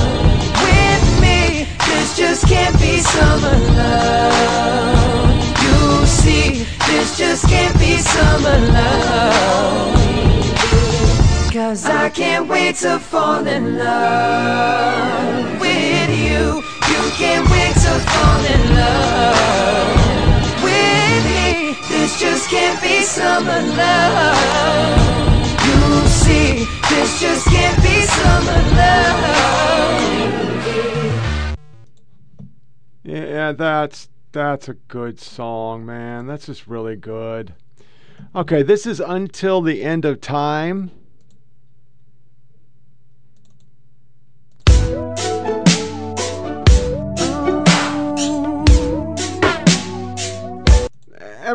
with 0.64 1.04
me. 1.22 1.66
This 1.86 2.16
just 2.16 2.48
can't 2.48 2.76
be 2.80 2.98
summer 2.98 3.58
love. 3.78 5.38
You 5.64 6.06
see, 6.06 6.66
this 6.88 7.16
just 7.16 7.46
can't 7.48 7.78
be 7.78 7.96
summer 7.98 8.58
love. 8.76 9.94
Cause 11.52 11.86
I 11.86 12.10
can't 12.10 12.48
wait 12.48 12.76
to 12.76 12.98
fall 12.98 13.46
in 13.46 13.78
love 13.78 15.60
with 15.60 16.10
you. 16.26 16.62
You 16.92 17.02
can't 17.20 17.48
wait 17.50 17.74
to 17.84 17.94
fall 18.10 18.44
in 18.54 18.74
love. 18.74 20.27
This 21.98 22.20
just 22.20 22.48
can't 22.48 22.80
be 22.80 23.02
summer 23.02 23.60
love. 23.76 24.38
You 25.66 26.06
see, 26.06 26.64
this 26.88 27.20
just 27.20 27.44
can't 27.46 27.82
be 27.82 28.02
summer 28.02 28.62
love. 28.76 29.18
Yeah, 33.02 33.50
that's 33.50 34.08
that's 34.30 34.68
a 34.68 34.74
good 34.74 35.18
song, 35.18 35.84
man. 35.84 36.28
That's 36.28 36.46
just 36.46 36.68
really 36.68 36.94
good. 36.94 37.54
Okay, 38.32 38.62
this 38.62 38.86
is 38.86 39.00
until 39.00 39.60
the 39.60 39.82
end 39.82 40.04
of 40.04 40.20
time. 40.20 40.92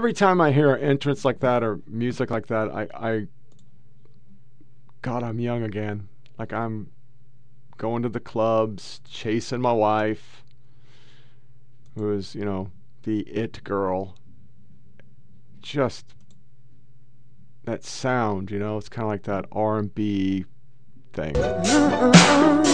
Every 0.04 0.12
time 0.12 0.42
I 0.42 0.52
hear 0.52 0.76
an 0.76 0.84
entrance 0.84 1.24
like 1.24 1.40
that 1.40 1.64
or 1.64 1.80
music 1.88 2.30
like 2.30 2.48
that, 2.48 2.70
I, 2.70 2.90
I 2.94 3.28
God, 5.02 5.24
I'm 5.24 5.40
young 5.40 5.64
again. 5.64 6.10
Like 6.38 6.52
I'm 6.52 6.92
going 7.78 8.04
to 8.04 8.10
the 8.10 8.20
clubs, 8.20 9.00
chasing 9.06 9.62
my 9.62 9.72
wife, 9.72 10.44
who 11.96 12.08
was, 12.08 12.36
you 12.36 12.44
know, 12.44 12.70
the 13.04 13.22
it 13.22 13.64
girl. 13.64 14.18
Just 15.62 16.14
that 17.64 17.86
sound, 17.86 18.52
you 18.52 18.60
know, 18.60 18.78
it's 18.78 18.90
kind 18.90 19.06
of 19.06 19.10
like 19.10 19.24
that 19.24 19.46
R&B 19.54 20.44
thing. 21.14 21.38
Uh-uh. 21.38 22.73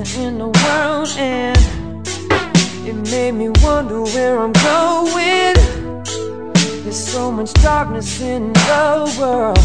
In 0.00 0.38
the 0.38 0.48
world, 0.48 1.08
and 1.18 1.58
it 2.88 2.94
made 3.10 3.32
me 3.32 3.50
wonder 3.62 4.02
where 4.02 4.38
I'm 4.38 4.52
going. 4.52 5.54
There's 6.82 6.96
so 7.12 7.30
much 7.30 7.52
darkness 7.54 8.20
in 8.20 8.52
the 8.52 9.16
world, 9.20 9.58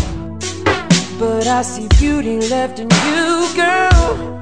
but 1.17 1.47
I 1.47 1.61
see 1.61 1.87
beauty 1.97 2.41
left 2.49 2.79
in 2.79 2.89
you, 2.89 3.47
girl. 3.55 4.39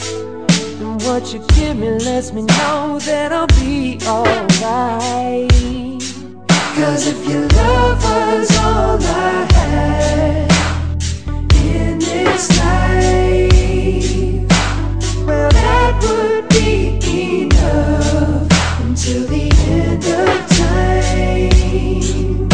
And 0.82 1.02
what 1.04 1.32
you 1.32 1.46
give 1.56 1.78
me 1.78 1.90
lets 2.00 2.34
me 2.34 2.42
know 2.42 2.98
that 3.00 3.32
I'll 3.32 3.48
be 3.62 4.00
alright. 4.08 5.52
Cause 6.76 7.06
if 7.08 7.30
your 7.30 7.48
love 7.50 8.04
was 8.04 8.58
all 8.58 8.98
I 9.00 9.48
had 9.54 10.52
in 11.54 12.00
this 12.00 12.50
life, 12.58 13.54
well, 15.28 15.63
that 16.04 16.20
would 16.20 16.50
be 16.50 17.44
enough 17.44 18.52
until 18.82 19.26
the 19.28 19.52
end 19.68 20.06
of 20.06 20.48
time. 20.58 22.50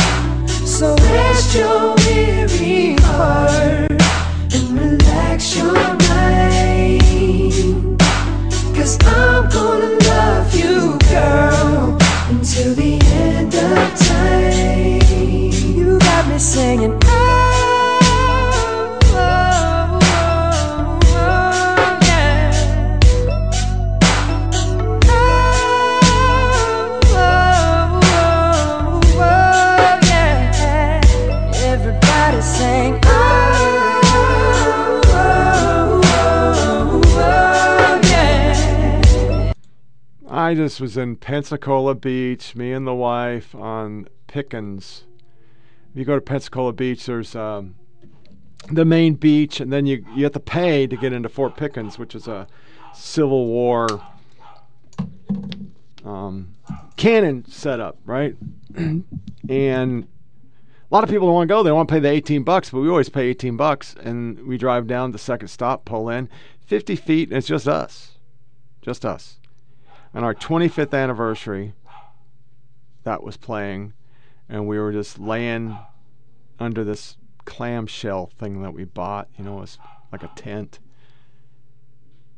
So 0.65 0.95
rest 0.95 1.55
your 1.55 1.95
weary 2.05 2.95
heart 3.01 3.91
and 4.53 4.79
relax 4.79 5.55
your 5.55 5.73
mind. 6.07 7.99
Cause 8.75 8.97
I'm 9.05 9.49
gonna 9.49 9.97
love 10.07 10.55
you, 10.55 10.97
girl, 11.09 11.97
until 12.29 12.75
the 12.75 12.99
end 13.03 13.53
of 13.55 13.99
time. 13.99 15.01
You 15.77 15.99
got 15.99 16.27
me 16.27 16.39
singing. 16.39 17.08
I 40.49 40.55
just 40.55 40.81
was 40.81 40.97
in 40.97 41.15
Pensacola 41.15 41.93
Beach, 41.93 42.55
me 42.55 42.73
and 42.73 42.87
the 42.87 42.95
wife 42.95 43.53
on 43.53 44.07
Pickens. 44.25 45.03
If 45.91 45.99
you 45.99 46.05
go 46.05 46.15
to 46.15 46.21
Pensacola 46.21 46.73
Beach, 46.73 47.05
there's 47.05 47.35
um, 47.35 47.75
the 48.71 48.83
main 48.83 49.13
beach, 49.13 49.59
and 49.59 49.71
then 49.71 49.85
you 49.85 50.03
you 50.15 50.23
have 50.23 50.33
to 50.33 50.39
pay 50.39 50.87
to 50.87 50.97
get 50.97 51.13
into 51.13 51.29
Fort 51.29 51.55
Pickens, 51.55 51.99
which 51.99 52.15
is 52.15 52.27
a 52.27 52.47
Civil 52.95 53.45
War 53.45 54.01
um, 56.03 56.55
cannon 56.97 57.45
setup, 57.47 57.99
right? 58.07 58.35
and 58.75 59.05
a 59.47 60.07
lot 60.89 61.03
of 61.03 61.11
people 61.11 61.27
don't 61.27 61.35
want 61.35 61.47
to 61.47 61.53
go. 61.53 61.61
They 61.61 61.71
want 61.71 61.89
to 61.89 61.93
pay 61.93 61.99
the 61.99 62.09
18 62.09 62.41
bucks, 62.41 62.71
but 62.71 62.79
we 62.79 62.89
always 62.89 63.09
pay 63.09 63.27
18 63.27 63.55
bucks, 63.55 63.95
and 64.01 64.47
we 64.47 64.57
drive 64.57 64.87
down 64.87 65.11
the 65.11 65.19
second 65.19 65.49
stop, 65.49 65.85
pull 65.85 66.09
in, 66.09 66.27
50 66.65 66.95
feet, 66.95 67.29
and 67.29 67.37
it's 67.37 67.45
just 67.45 67.67
us, 67.67 68.17
just 68.81 69.05
us 69.05 69.38
on 70.13 70.23
our 70.23 70.33
25th 70.33 70.93
anniversary 70.93 71.73
that 73.03 73.23
was 73.23 73.37
playing 73.37 73.93
and 74.47 74.67
we 74.67 74.79
were 74.79 74.91
just 74.91 75.19
laying 75.19 75.77
under 76.59 76.83
this 76.83 77.17
clamshell 77.45 78.27
thing 78.37 78.61
that 78.61 78.73
we 78.73 78.83
bought 78.83 79.27
you 79.37 79.43
know 79.43 79.57
it 79.57 79.61
was 79.61 79.77
like 80.11 80.23
a 80.23 80.31
tent. 80.35 80.79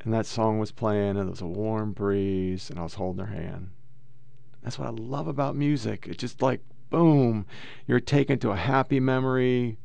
And 0.04 0.14
that 0.14 0.26
song 0.26 0.58
was 0.60 0.72
playing 0.72 1.12
and 1.12 1.20
there 1.20 1.26
was 1.26 1.42
a 1.42 1.46
warm 1.46 1.94
breeze 1.94 2.70
and 2.70 2.80
i 2.80 2.84
was 2.84 2.96
holding 2.96 3.26
her 3.26 3.34
hand. 3.34 3.72
That's 4.64 4.78
what 4.78 4.88
i 4.88 4.92
love 4.92 5.28
about 5.28 5.56
music. 5.56 6.08
It's 6.08 6.18
just 6.18 6.42
like 6.42 6.62
boom 6.90 7.46
you're 7.88 8.02
taken 8.02 8.38
to 8.40 8.52
a 8.52 8.56
happy 8.58 9.00
memory 9.00 9.78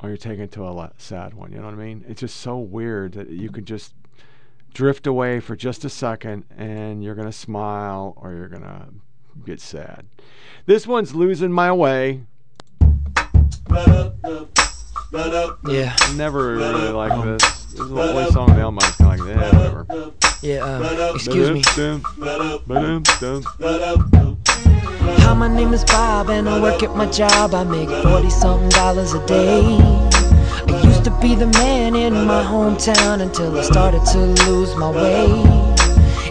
or 0.00 0.08
you're 0.08 0.16
taken 0.18 0.48
to 0.48 0.66
a 0.66 0.92
sad 0.96 1.34
one 1.34 1.52
you 1.52 1.58
know 1.58 1.66
what 1.66 1.74
i 1.74 1.76
mean? 1.76 2.04
It's 2.08 2.20
just 2.20 2.36
so 2.36 2.58
weird 2.58 3.12
that 3.12 3.28
you 3.28 3.50
can 3.50 3.64
just 3.64 3.94
drift 4.74 5.06
away 5.06 5.40
for 5.40 5.56
just 5.56 5.84
a 5.84 5.88
second 5.88 6.44
and 6.56 7.02
you're 7.02 7.14
going 7.14 7.26
to 7.28 7.32
smile 7.32 8.14
or 8.16 8.32
you're 8.32 8.48
going 8.48 8.62
to 8.62 8.86
get 9.44 9.60
sad. 9.60 10.06
This 10.66 10.86
one's 10.86 11.14
Losing 11.14 11.52
My 11.52 11.72
Way. 11.72 12.22
Yeah. 15.68 15.96
Never 16.16 16.54
really 16.56 16.88
like 16.90 17.24
this. 17.24 17.64
This 17.64 17.80
is 17.80 17.88
the 17.88 18.02
only 18.02 18.30
song 18.30 18.50
on 18.50 18.56
the 18.56 18.62
album 18.62 18.78
I 18.82 18.86
was 18.86 18.96
kind 18.96 19.20
of 19.20 19.26
like, 19.26 19.36
eh, 19.36 19.56
whatever. 19.56 20.12
Yeah, 20.42 20.64
uh, 20.64 21.12
excuse 21.14 21.50
me. 21.50 21.62
Hi, 25.20 25.34
my 25.34 25.48
name 25.48 25.72
is 25.72 25.84
Bob 25.84 26.30
and 26.30 26.48
I 26.48 26.60
work 26.60 26.82
at 26.82 26.94
my 26.94 27.06
job. 27.06 27.54
I 27.54 27.64
make 27.64 27.88
40 27.88 28.30
something 28.30 28.68
dollars 28.68 29.14
a 29.14 29.26
day. 29.26 30.17
I 30.66 30.82
used 30.82 31.04
to 31.04 31.10
be 31.20 31.34
the 31.34 31.46
man 31.46 31.94
in 31.94 32.12
my 32.26 32.42
hometown 32.42 33.20
until 33.20 33.56
I 33.56 33.62
started 33.62 34.04
to 34.06 34.18
lose 34.18 34.74
my 34.76 34.90
way. 34.90 35.26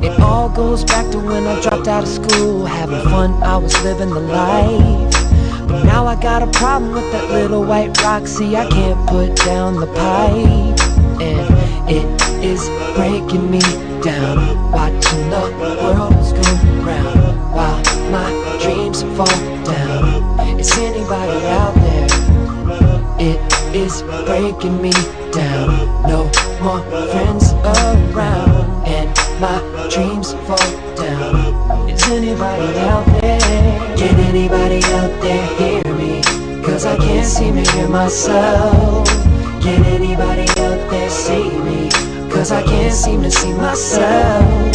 It 0.06 0.20
all 0.20 0.50
goes 0.50 0.84
back 0.84 1.10
to 1.12 1.20
when 1.20 1.48
I 1.48 1.60
dropped 1.62 1.88
out 1.88 2.04
of 2.04 2.10
school. 2.10 2.66
Having 2.66 3.04
fun, 3.10 3.32
I 3.42 3.58
was 3.58 3.74
living 3.84 4.10
the 4.10 4.20
life. 4.20 5.68
But 5.68 5.84
now 5.84 6.06
I 6.06 6.16
got 6.22 6.44
a 6.44 6.48
problem 6.48 6.92
with 6.92 7.10
that 7.14 7.32
little 7.32 7.64
white 7.64 7.98
rock. 8.02 8.28
See, 8.28 8.56
I 8.56 8.68
can't 8.70 9.08
put 9.08 9.36
down 9.38 9.80
the 9.80 9.88
pipe. 9.88 10.80
And 11.22 11.90
it 11.90 12.06
is 12.44 12.68
breaking 12.96 13.50
me 13.50 13.62
down. 14.02 14.72
Watching 14.72 15.30
the 15.30 15.40
world 15.82 16.14
go 16.36 16.48
round 16.84 17.56
while 17.56 17.82
my 18.12 18.60
dreams 18.62 19.04
fall 19.16 19.26
down. 19.64 20.60
Is 20.60 20.72
anybody 20.78 21.46
out 21.48 21.74
there? 21.74 21.77
Is 23.78 24.02
breaking 24.26 24.82
me 24.82 24.92
down. 25.32 25.70
No 26.10 26.26
more 26.62 26.82
friends 27.12 27.54
around, 27.54 28.88
and 28.88 29.10
my 29.40 29.58
dreams 29.94 30.34
fall 30.46 30.72
down. 30.96 31.90
Is 31.90 32.04
anybody 32.10 32.70
out 32.90 33.06
there? 33.22 33.40
Can 33.98 34.20
anybody 34.32 34.82
out 34.98 35.14
there 35.22 35.46
hear 35.60 35.84
me? 35.94 36.22
Cause 36.64 36.86
I 36.86 36.98
can't 36.98 37.26
seem 37.26 37.56
to 37.56 37.72
hear 37.72 37.88
myself. 37.88 39.08
Can 39.62 39.86
anybody 39.86 40.48
out 40.66 40.82
there 40.90 41.10
see 41.10 41.50
me? 41.68 41.90
Cause 42.32 42.52
I 42.52 42.64
can't 42.64 42.94
seem 42.94 43.22
to 43.22 43.32
see 43.32 43.54
myself. 43.54 44.74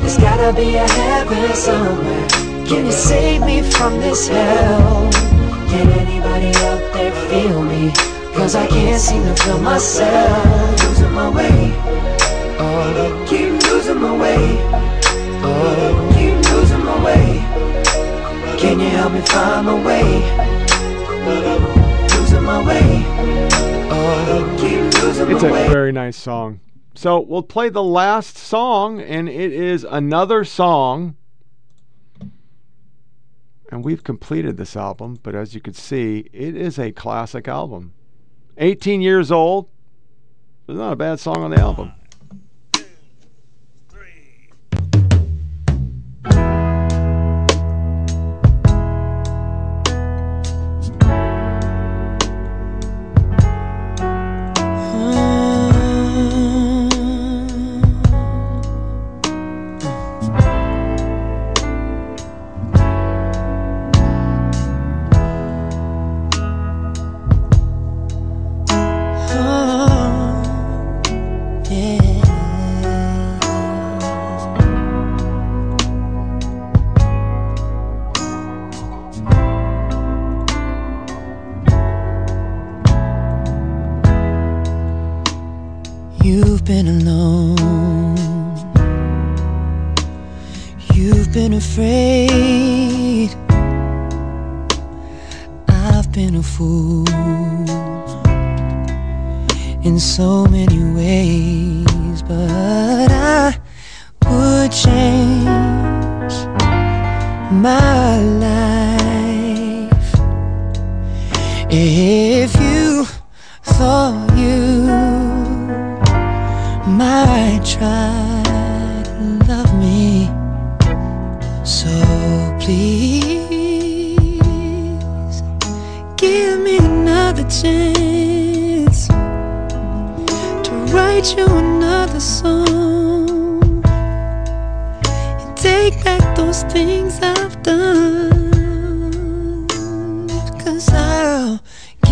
There's 0.00 0.18
gotta 0.18 0.52
be 0.52 0.74
a 0.74 0.88
heaven 0.88 1.54
somewhere. 1.54 2.28
Can 2.66 2.86
you 2.86 2.92
save 2.92 3.42
me 3.42 3.62
from 3.62 4.00
this 4.00 4.28
hell? 4.28 5.10
Can 5.70 5.88
anybody 6.04 6.52
out 6.68 6.82
there 6.94 7.12
feel 7.28 7.62
me? 7.62 8.19
Cause 8.40 8.54
I 8.54 8.66
can't 8.68 8.98
seem 8.98 9.22
to 9.24 9.34
feel 9.42 9.60
myself. 9.60 10.82
Losing 10.88 11.12
my 11.12 11.28
way. 11.28 11.74
Oh, 12.58 13.26
keep 13.28 13.52
losing 13.70 14.00
my 14.00 14.16
way. 14.16 14.56
Oh, 15.44 16.10
keep 16.14 16.50
losing 16.50 16.82
my 16.82 17.04
way. 17.04 18.56
Can 18.58 18.80
you 18.80 18.88
help 18.88 19.12
me 19.12 19.20
find 19.20 19.66
my 19.66 19.74
way? 19.84 20.04
Losing 22.16 22.42
my 22.42 22.66
way. 22.66 23.04
Oh, 23.92 24.56
keep 24.58 25.02
losing 25.02 25.30
It's 25.32 25.42
my 25.42 25.58
a 25.58 25.68
very 25.68 25.92
nice 25.92 26.16
song. 26.16 26.60
So 26.94 27.20
we'll 27.20 27.42
play 27.42 27.68
the 27.68 27.82
last 27.82 28.38
song, 28.38 29.02
and 29.02 29.28
it 29.28 29.52
is 29.52 29.84
another 29.84 30.44
song. 30.44 31.14
And 33.70 33.84
we've 33.84 34.02
completed 34.02 34.56
this 34.56 34.78
album, 34.78 35.18
but 35.22 35.34
as 35.34 35.54
you 35.54 35.60
can 35.60 35.74
see, 35.74 36.30
it 36.32 36.56
is 36.56 36.78
a 36.78 36.90
classic 36.90 37.46
album. 37.46 37.92
18 38.60 39.00
years 39.00 39.32
old. 39.32 39.68
There's 40.66 40.78
not 40.78 40.92
a 40.92 40.96
bad 40.96 41.18
song 41.18 41.42
on 41.42 41.50
the 41.50 41.58
album. 41.58 41.92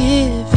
I'll 0.01 0.48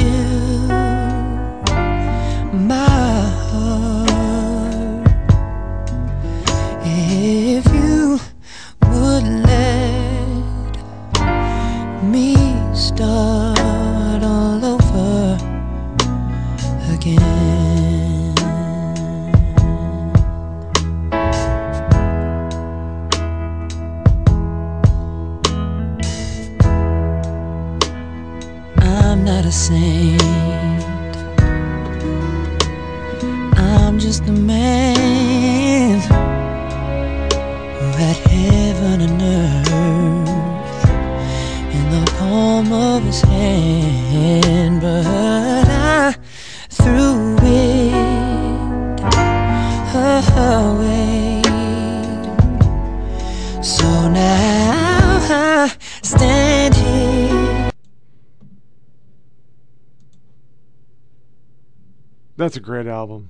great 62.72 62.88
album. 62.88 63.30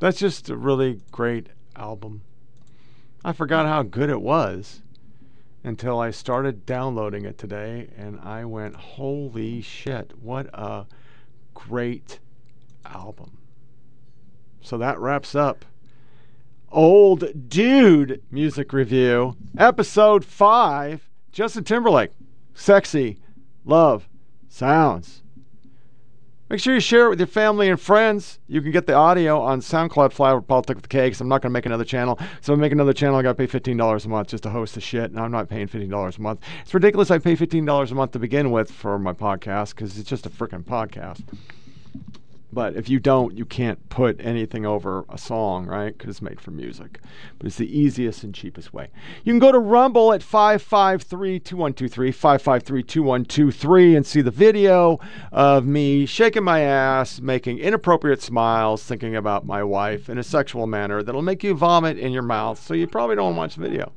That's 0.00 0.18
just 0.18 0.50
a 0.50 0.56
really 0.56 1.02
great 1.12 1.50
album. 1.76 2.22
I 3.24 3.32
forgot 3.32 3.64
how 3.64 3.84
good 3.84 4.10
it 4.10 4.20
was 4.20 4.82
until 5.62 6.00
I 6.00 6.10
started 6.10 6.66
downloading 6.66 7.24
it 7.24 7.38
today 7.38 7.90
and 7.96 8.18
I 8.18 8.44
went, 8.44 8.74
holy 8.74 9.60
shit, 9.60 10.18
what 10.20 10.48
a 10.52 10.86
great 11.54 12.18
album. 12.84 13.38
So 14.60 14.76
that 14.78 14.98
wraps 14.98 15.36
up 15.36 15.64
Old 16.72 17.48
Dude 17.48 18.20
Music 18.32 18.72
Review, 18.72 19.36
Episode 19.56 20.24
5 20.24 21.08
Justin 21.30 21.62
Timberlake, 21.62 22.10
Sexy, 22.52 23.18
Love, 23.64 24.08
Sounds. 24.48 25.21
Make 26.52 26.60
sure 26.60 26.74
you 26.74 26.80
share 26.80 27.06
it 27.06 27.08
with 27.08 27.18
your 27.18 27.26
family 27.28 27.70
and 27.70 27.80
friends. 27.80 28.38
You 28.46 28.60
can 28.60 28.72
get 28.72 28.86
the 28.86 28.92
audio 28.92 29.40
on 29.40 29.62
SoundCloud 29.62 30.12
Flyover 30.12 30.46
Politics 30.46 30.76
with 30.76 30.82
the 30.82 30.88
Cakes. 30.88 31.18
I'm 31.18 31.26
not 31.26 31.40
going 31.40 31.48
to 31.48 31.54
make 31.54 31.64
another 31.64 31.82
channel. 31.82 32.18
So 32.42 32.52
I 32.52 32.56
make 32.56 32.72
another 32.72 32.92
channel, 32.92 33.16
I 33.16 33.22
got 33.22 33.38
to 33.38 33.46
pay 33.46 33.46
$15 33.46 34.04
a 34.04 34.08
month 34.10 34.28
just 34.28 34.42
to 34.42 34.50
host 34.50 34.74
the 34.74 34.82
shit. 34.82 35.04
And 35.04 35.18
I'm 35.18 35.30
not 35.30 35.48
paying 35.48 35.66
$15 35.66 36.18
a 36.18 36.20
month. 36.20 36.42
It's 36.60 36.74
ridiculous 36.74 37.10
I 37.10 37.20
pay 37.20 37.36
$15 37.36 37.90
a 37.90 37.94
month 37.94 38.10
to 38.10 38.18
begin 38.18 38.50
with 38.50 38.70
for 38.70 38.98
my 38.98 39.14
podcast 39.14 39.70
because 39.70 39.98
it's 39.98 40.10
just 40.10 40.26
a 40.26 40.28
freaking 40.28 40.62
podcast. 40.62 41.22
But 42.52 42.76
if 42.76 42.90
you 42.90 43.00
don't, 43.00 43.36
you 43.36 43.46
can't 43.46 43.88
put 43.88 44.20
anything 44.20 44.66
over 44.66 45.06
a 45.08 45.16
song, 45.16 45.66
right? 45.66 45.96
Because 45.96 46.10
it's 46.10 46.22
made 46.22 46.40
for 46.40 46.50
music. 46.50 47.00
But 47.38 47.46
it's 47.46 47.56
the 47.56 47.78
easiest 47.78 48.24
and 48.24 48.34
cheapest 48.34 48.74
way. 48.74 48.90
You 49.24 49.32
can 49.32 49.38
go 49.38 49.52
to 49.52 49.58
Rumble 49.58 50.12
at 50.12 50.22
553 50.22 51.40
2123, 51.40 52.12
553 52.12 52.82
2123, 52.82 53.96
and 53.96 54.06
see 54.06 54.20
the 54.20 54.30
video 54.30 55.00
of 55.32 55.64
me 55.64 56.04
shaking 56.04 56.44
my 56.44 56.60
ass, 56.60 57.20
making 57.20 57.58
inappropriate 57.58 58.20
smiles, 58.20 58.82
thinking 58.84 59.16
about 59.16 59.46
my 59.46 59.62
wife 59.62 60.10
in 60.10 60.18
a 60.18 60.22
sexual 60.22 60.66
manner 60.66 61.02
that'll 61.02 61.22
make 61.22 61.42
you 61.42 61.54
vomit 61.54 61.98
in 61.98 62.12
your 62.12 62.22
mouth. 62.22 62.62
So 62.62 62.74
you 62.74 62.86
probably 62.86 63.16
don't 63.16 63.34
watch 63.34 63.54
the 63.54 63.62
video. 63.62 63.92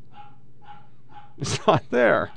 It's 1.37 1.65
not 1.67 1.83
there. 1.89 2.31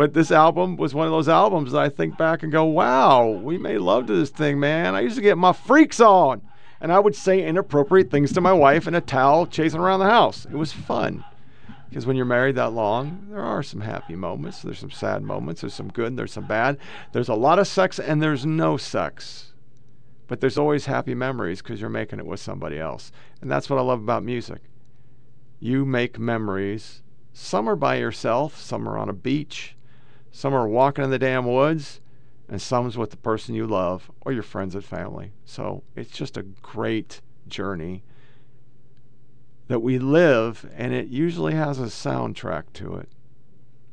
But 0.00 0.14
this 0.14 0.32
album 0.32 0.78
was 0.78 0.94
one 0.94 1.06
of 1.06 1.12
those 1.12 1.28
albums 1.28 1.72
that 1.72 1.82
I 1.82 1.90
think 1.90 2.16
back 2.16 2.42
and 2.42 2.50
go, 2.50 2.64
wow, 2.64 3.26
we 3.28 3.58
made 3.58 3.80
love 3.80 4.06
to 4.06 4.14
this 4.14 4.30
thing, 4.30 4.58
man. 4.58 4.94
I 4.94 5.00
used 5.00 5.16
to 5.16 5.20
get 5.20 5.36
my 5.36 5.52
freaks 5.52 6.00
on. 6.00 6.40
And 6.80 6.90
I 6.90 6.98
would 6.98 7.14
say 7.14 7.46
inappropriate 7.46 8.10
things 8.10 8.32
to 8.32 8.40
my 8.40 8.54
wife 8.54 8.88
in 8.88 8.94
a 8.94 9.02
towel 9.02 9.46
chasing 9.46 9.78
around 9.78 10.00
the 10.00 10.06
house. 10.06 10.46
It 10.46 10.54
was 10.54 10.72
fun. 10.72 11.22
Because 11.86 12.06
when 12.06 12.16
you're 12.16 12.24
married 12.24 12.54
that 12.54 12.72
long, 12.72 13.26
there 13.28 13.42
are 13.42 13.62
some 13.62 13.82
happy 13.82 14.16
moments, 14.16 14.62
there's 14.62 14.78
some 14.78 14.90
sad 14.90 15.22
moments, 15.22 15.60
there's 15.60 15.74
some 15.74 15.90
good, 15.90 16.16
there's 16.16 16.32
some 16.32 16.46
bad. 16.46 16.78
There's 17.12 17.28
a 17.28 17.34
lot 17.34 17.58
of 17.58 17.68
sex 17.68 17.98
and 17.98 18.22
there's 18.22 18.46
no 18.46 18.78
sex. 18.78 19.52
But 20.28 20.40
there's 20.40 20.56
always 20.56 20.86
happy 20.86 21.14
memories 21.14 21.60
because 21.60 21.78
you're 21.78 21.90
making 21.90 22.20
it 22.20 22.26
with 22.26 22.40
somebody 22.40 22.78
else. 22.78 23.12
And 23.42 23.50
that's 23.50 23.68
what 23.68 23.78
I 23.78 23.82
love 23.82 24.00
about 24.00 24.24
music. 24.24 24.62
You 25.58 25.84
make 25.84 26.18
memories. 26.18 27.02
Some 27.34 27.68
are 27.68 27.76
by 27.76 27.96
yourself, 27.96 28.58
some 28.58 28.88
are 28.88 28.96
on 28.96 29.10
a 29.10 29.12
beach, 29.12 29.76
some 30.32 30.54
are 30.54 30.68
walking 30.68 31.04
in 31.04 31.10
the 31.10 31.18
damn 31.18 31.46
woods, 31.46 32.00
and 32.48 32.60
some's 32.60 32.98
with 32.98 33.10
the 33.10 33.16
person 33.16 33.54
you 33.54 33.66
love 33.66 34.10
or 34.22 34.32
your 34.32 34.42
friends 34.42 34.74
and 34.74 34.84
family. 34.84 35.32
So 35.44 35.82
it's 35.94 36.10
just 36.10 36.36
a 36.36 36.42
great 36.42 37.20
journey 37.46 38.02
that 39.68 39.80
we 39.80 39.98
live, 39.98 40.68
and 40.76 40.92
it 40.92 41.06
usually 41.06 41.54
has 41.54 41.78
a 41.78 41.84
soundtrack 41.84 42.64
to 42.74 42.96
it. 42.96 43.08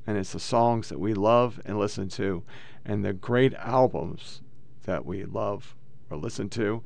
And 0.08 0.18
it's 0.18 0.34
the 0.34 0.40
songs 0.40 0.90
that 0.90 1.00
we 1.00 1.14
love 1.14 1.62
and 1.66 1.78
listen 1.78 2.10
to, 2.10 2.44
and 2.84 3.06
the 3.06 3.14
great 3.14 3.54
albums 3.56 4.42
that 4.86 5.06
we 5.06 5.26
love 5.26 5.76
or 6.10 6.18
listen 6.18 6.50
to. 6.50 6.82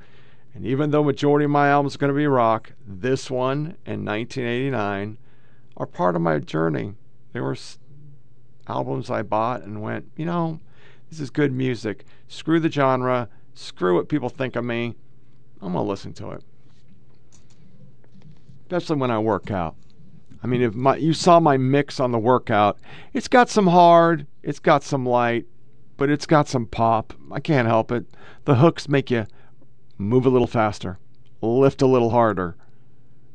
And 0.54 0.66
even 0.66 0.92
though 0.92 1.04
majority 1.04 1.46
of 1.46 1.52
my 1.52 1.70
albums 1.70 1.96
are 1.96 2.00
going 2.00 2.12
to 2.12 2.18
be 2.18 2.28
rock, 2.28 2.74
this 2.86 3.32
one 3.32 3.78
in 3.86 4.04
1989 4.04 5.18
are 5.78 5.86
part 5.86 6.16
of 6.16 6.22
my 6.22 6.40
journey. 6.40 6.96
They 7.32 7.40
were 7.40 7.56
albums 8.68 9.10
I 9.10 9.22
bought 9.22 9.64
and 9.64 9.82
went, 9.82 10.10
you 10.16 10.26
know, 10.26 10.60
this 11.10 11.20
is 11.20 11.30
good 11.30 11.52
music. 11.52 12.06
Screw 12.28 12.60
the 12.60 12.72
genre. 12.72 13.28
Screw 13.54 13.96
what 13.96 14.10
people 14.10 14.30
think 14.30 14.56
of 14.56 14.64
me. 14.64 14.96
I'm 15.62 15.74
going 15.74 15.86
to 15.86 15.90
listen 15.90 16.14
to 16.14 16.32
it. 16.32 16.44
Especially 18.64 18.96
when 18.96 19.12
I 19.12 19.20
work 19.20 19.52
out. 19.52 19.76
I 20.44 20.48
mean, 20.48 20.62
if 20.62 20.74
my, 20.74 20.96
you 20.96 21.14
saw 21.14 21.40
my 21.40 21.58
mix 21.58 22.00
on 22.00 22.12
the 22.12 22.18
workout, 22.18 22.80
it's 23.14 23.28
got 23.28 23.50
some 23.50 23.68
hard, 23.68 24.26
it's 24.42 24.60
got 24.60 24.84
some 24.84 25.06
light, 25.06 25.46
but 25.98 26.10
it's 26.10 26.26
got 26.26 26.48
some 26.48 26.66
pop. 26.66 27.14
I 27.32 27.40
can't 27.40 27.68
help 27.68 27.92
it. 27.92 28.06
The 28.46 28.56
hooks 28.56 28.90
make 28.90 29.12
you 29.12 29.28
move 29.98 30.26
a 30.26 30.30
little 30.30 30.48
faster, 30.48 30.98
lift 31.42 31.82
a 31.82 31.88
little 31.88 32.10
harder, 32.10 32.56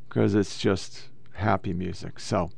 because 0.08 0.34
it's 0.34 0.58
just 0.58 1.10
happy 1.34 1.72
music. 1.72 2.18
So, 2.18 2.50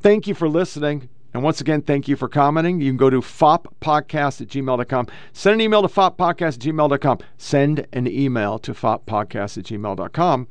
thank 0.00 0.26
you 0.26 0.34
for 0.34 0.48
listening. 0.48 1.10
And 1.36 1.44
once 1.44 1.60
again, 1.60 1.82
thank 1.82 2.08
you 2.08 2.16
for 2.16 2.30
commenting. 2.30 2.80
You 2.80 2.88
can 2.88 2.96
go 2.96 3.10
to 3.10 3.20
foppodcast 3.20 4.40
at 4.40 4.48
gmail.com. 4.48 5.06
Send 5.34 5.54
an 5.56 5.60
email 5.60 5.82
to 5.82 5.88
foppodcast 5.88 6.54
at 6.54 6.60
gmail.com. 6.60 7.18
Send 7.36 7.86
an 7.92 8.06
email 8.06 8.58
to 8.60 8.72
foppodcast 8.72 9.58
at 9.58 9.64
gmail.com 9.64 10.48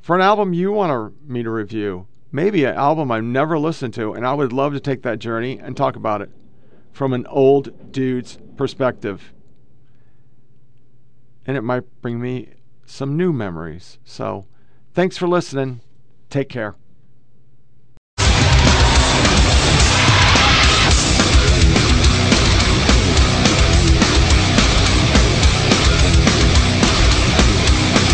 for 0.00 0.14
an 0.14 0.22
album 0.22 0.54
you 0.54 0.70
want 0.70 1.28
me 1.28 1.42
to 1.42 1.50
review. 1.50 2.06
Maybe 2.30 2.62
an 2.62 2.76
album 2.76 3.10
I've 3.10 3.24
never 3.24 3.58
listened 3.58 3.92
to, 3.94 4.12
and 4.12 4.24
I 4.24 4.32
would 4.32 4.52
love 4.52 4.74
to 4.74 4.80
take 4.80 5.02
that 5.02 5.18
journey 5.18 5.58
and 5.58 5.76
talk 5.76 5.96
about 5.96 6.22
it 6.22 6.30
from 6.92 7.12
an 7.12 7.26
old 7.26 7.90
dude's 7.90 8.38
perspective. 8.56 9.32
And 11.44 11.56
it 11.56 11.62
might 11.62 11.82
bring 12.00 12.20
me 12.20 12.50
some 12.86 13.16
new 13.16 13.32
memories. 13.32 13.98
So, 14.04 14.46
thanks 14.94 15.16
for 15.16 15.26
listening. 15.26 15.80
Take 16.28 16.48
care. 16.48 16.76